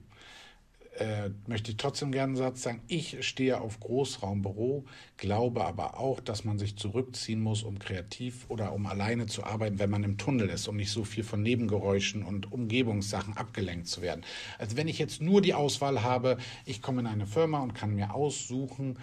[0.98, 2.82] Äh, möchte ich trotzdem gerne einen Satz sagen.
[2.88, 4.84] Ich stehe auf Großraumbüro,
[5.16, 9.78] glaube aber auch, dass man sich zurückziehen muss, um kreativ oder um alleine zu arbeiten,
[9.78, 14.02] wenn man im Tunnel ist, um nicht so viel von Nebengeräuschen und Umgebungssachen abgelenkt zu
[14.02, 14.24] werden.
[14.58, 17.94] Also wenn ich jetzt nur die Auswahl habe, ich komme in eine Firma und kann
[17.94, 18.98] mir aussuchen,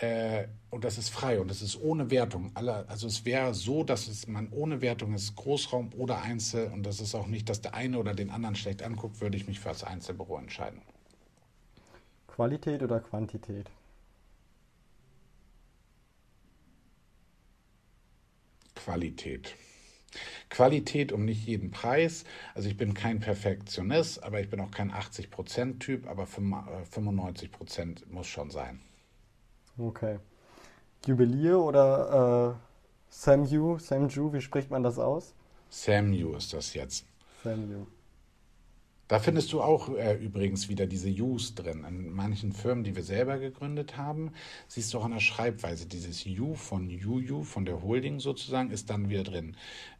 [0.00, 2.50] äh, und das ist frei und das ist ohne Wertung.
[2.54, 6.84] Alle, also es wäre so, dass es man ohne Wertung ist, Großraum oder Einzel und
[6.84, 9.60] das ist auch nicht, dass der eine oder den anderen schlecht anguckt, würde ich mich
[9.60, 10.80] für das Einzelbüro entscheiden.
[12.34, 13.70] Qualität oder Quantität?
[18.74, 19.54] Qualität.
[20.48, 22.24] Qualität um nicht jeden Preis.
[22.54, 28.50] Also ich bin kein Perfektionist, aber ich bin auch kein 80%-Typ, aber 95% muss schon
[28.50, 28.80] sein.
[29.76, 30.18] Okay.
[31.06, 35.34] Juwelier oder äh, Samju, Samju, wie spricht man das aus?
[35.68, 37.04] Samju ist das jetzt.
[37.44, 37.86] Samju.
[39.12, 41.84] Da findest du auch äh, übrigens wieder diese U's drin.
[41.86, 44.32] In manchen Firmen, die wir selber gegründet haben,
[44.68, 45.84] siehst du auch an der Schreibweise.
[45.84, 49.54] Dieses U von Juju, von der Holding sozusagen, ist dann wieder drin.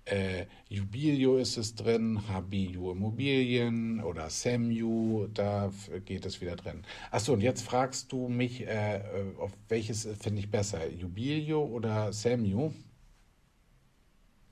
[0.07, 5.71] Äh, Jubilio ist es drin, HBU Immobilien oder SAMU, da
[6.07, 6.83] geht es wieder drin.
[7.11, 9.03] Achso, und jetzt fragst du mich, äh, äh
[9.37, 12.73] auf welches finde ich besser, Jubilio oder SAMU?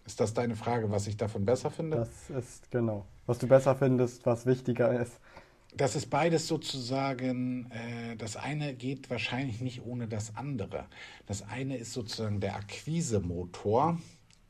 [0.04, 1.96] Ist das deine Frage, was ich davon besser finde?
[1.96, 3.06] Das ist genau.
[3.30, 5.20] Was du besser findest, was wichtiger ist.
[5.76, 10.86] Das ist beides sozusagen, äh, das eine geht wahrscheinlich nicht ohne das andere.
[11.26, 14.00] Das eine ist sozusagen der Akquisemotor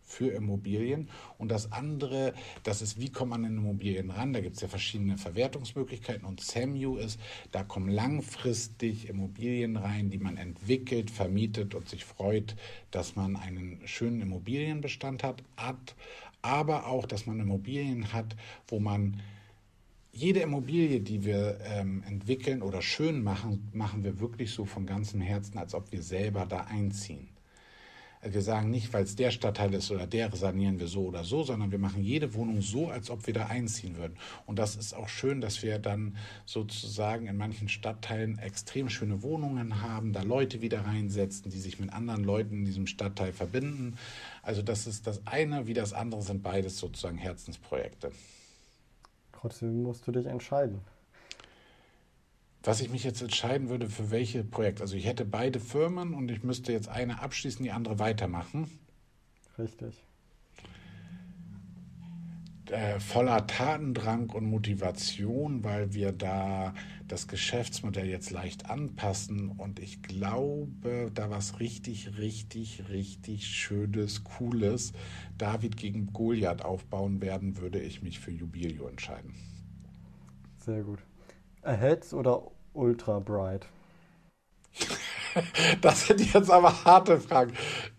[0.03, 1.11] für Immobilien.
[1.37, 4.33] Und das andere, das ist, wie kommt man in Immobilien ran?
[4.33, 6.25] Da gibt es ja verschiedene Verwertungsmöglichkeiten.
[6.25, 7.21] Und SAMU ist,
[7.53, 12.57] da kommen langfristig Immobilien rein, die man entwickelt, vermietet und sich freut,
[12.91, 15.95] dass man einen schönen Immobilienbestand hat, hat
[16.43, 18.37] aber auch, dass man Immobilien hat,
[18.69, 19.21] wo man
[20.13, 25.21] jede Immobilie, die wir ähm, entwickeln oder schön machen, machen wir wirklich so von ganzem
[25.21, 27.29] Herzen, als ob wir selber da einziehen.
[28.23, 31.43] Wir sagen nicht, weil es der Stadtteil ist oder der sanieren wir so oder so,
[31.43, 34.17] sondern wir machen jede Wohnung so, als ob wir da einziehen würden.
[34.45, 39.81] Und das ist auch schön, dass wir dann sozusagen in manchen Stadtteilen extrem schöne Wohnungen
[39.81, 43.97] haben, da Leute wieder reinsetzen, die sich mit anderen Leuten in diesem Stadtteil verbinden.
[44.43, 48.13] Also das ist das eine wie das andere sind beides sozusagen Herzensprojekte.
[49.33, 50.83] Trotzdem musst du dich entscheiden
[52.63, 54.83] was ich mich jetzt entscheiden würde, für welche Projekte.
[54.83, 58.71] Also ich hätte beide Firmen und ich müsste jetzt eine abschließen, die andere weitermachen.
[59.59, 59.95] Richtig.
[62.71, 66.73] Äh, voller Tatendrang und Motivation, weil wir da
[67.09, 74.93] das Geschäftsmodell jetzt leicht anpassen und ich glaube, da was richtig, richtig, richtig Schönes, Cooles
[75.37, 79.35] David gegen Goliath aufbauen werden, würde ich mich für Jubilio entscheiden.
[80.59, 81.01] Sehr gut.
[81.63, 82.43] Aheads oder
[82.73, 83.67] Ultra Bright?
[85.81, 87.53] das sind jetzt aber harte Fragen.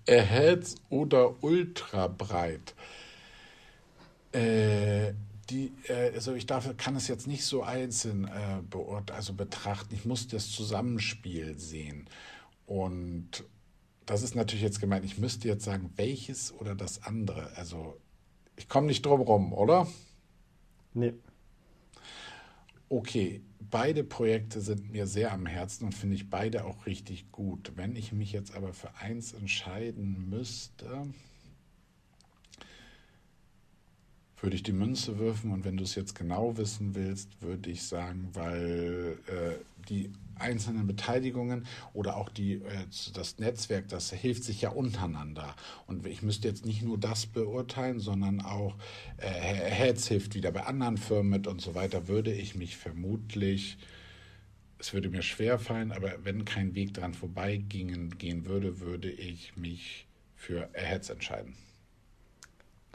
[0.08, 2.76] Aheads oder Ultra Bright?
[4.32, 5.14] Äh,
[5.50, 9.94] die, äh, also ich darf, kann es jetzt nicht so einzeln äh, beurt, also betrachten.
[9.94, 12.10] Ich muss das Zusammenspiel sehen.
[12.66, 13.44] Und
[14.06, 15.06] das ist natürlich jetzt gemeint.
[15.06, 17.52] Ich müsste jetzt sagen, welches oder das andere.
[17.56, 17.98] Also
[18.56, 19.88] ich komme nicht drum rum, oder?
[20.94, 21.14] Nee.
[22.90, 23.42] Okay,
[23.72, 27.72] beide Projekte sind mir sehr am Herzen und finde ich beide auch richtig gut.
[27.76, 31.08] Wenn ich mich jetzt aber für eins entscheiden müsste,
[34.40, 37.84] würde ich die Münze würfen und wenn du es jetzt genau wissen willst, würde ich
[37.84, 39.56] sagen, weil äh,
[39.88, 40.12] die
[40.42, 45.56] einzelnen Beteiligungen oder auch die, äh, das Netzwerk, das hilft sich ja untereinander.
[45.88, 48.76] Und ich müsste jetzt nicht nur das beurteilen, sondern auch
[49.18, 53.78] äh, Heads hilft wieder bei anderen Firmen mit und so weiter, würde ich mich vermutlich,
[54.80, 59.56] es würde mir schwer fallen, aber wenn kein Weg dran vorbeigehen gehen würde, würde ich
[59.56, 61.56] mich für Heads entscheiden.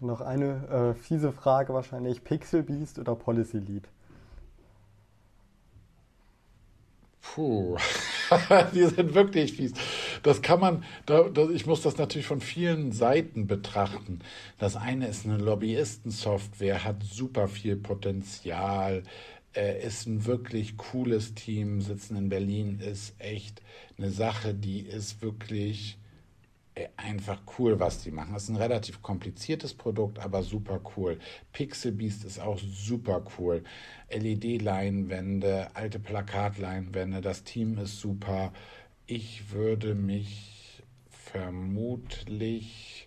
[0.00, 2.22] Noch eine äh, fiese Frage wahrscheinlich.
[2.22, 3.88] Pixel Beast oder Policy Lead?
[7.34, 7.76] Puh,
[8.74, 9.72] die sind wirklich fies.
[10.22, 14.20] Das kann man, da, da, ich muss das natürlich von vielen Seiten betrachten.
[14.58, 19.02] Das eine ist eine Lobbyistensoftware, hat super viel Potenzial,
[19.54, 23.60] äh, ist ein wirklich cooles Team, sitzen in Berlin, ist echt
[23.98, 25.98] eine Sache, die ist wirklich
[26.96, 28.34] einfach cool, was die machen.
[28.34, 31.18] Das ist ein relativ kompliziertes Produkt, aber super cool.
[31.52, 33.64] Pixel Beast ist auch super cool.
[34.10, 38.52] LED-Leinwände, alte Plakatleinwände, das Team ist super.
[39.06, 43.02] Ich würde mich vermutlich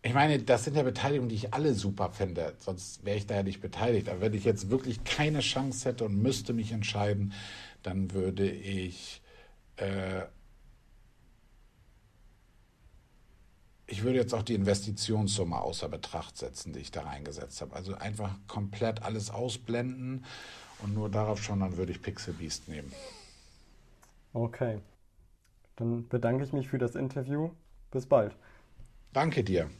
[0.00, 3.34] Ich meine, das sind ja Beteiligungen, die ich alle super finde, sonst wäre ich da
[3.34, 4.08] ja nicht beteiligt.
[4.08, 7.34] Aber wenn ich jetzt wirklich keine Chance hätte und müsste mich entscheiden,
[7.82, 9.20] dann würde ich
[9.78, 10.26] äh,
[13.86, 17.74] ich würde jetzt auch die Investitionssumme außer Betracht setzen, die ich da reingesetzt habe.
[17.74, 20.24] Also einfach komplett alles ausblenden
[20.82, 22.92] und nur darauf schauen, dann würde ich Pixel Beast nehmen.
[24.32, 24.80] Okay.
[25.76, 27.50] Dann bedanke ich mich für das Interview.
[27.90, 28.36] Bis bald.
[29.12, 29.70] Danke dir.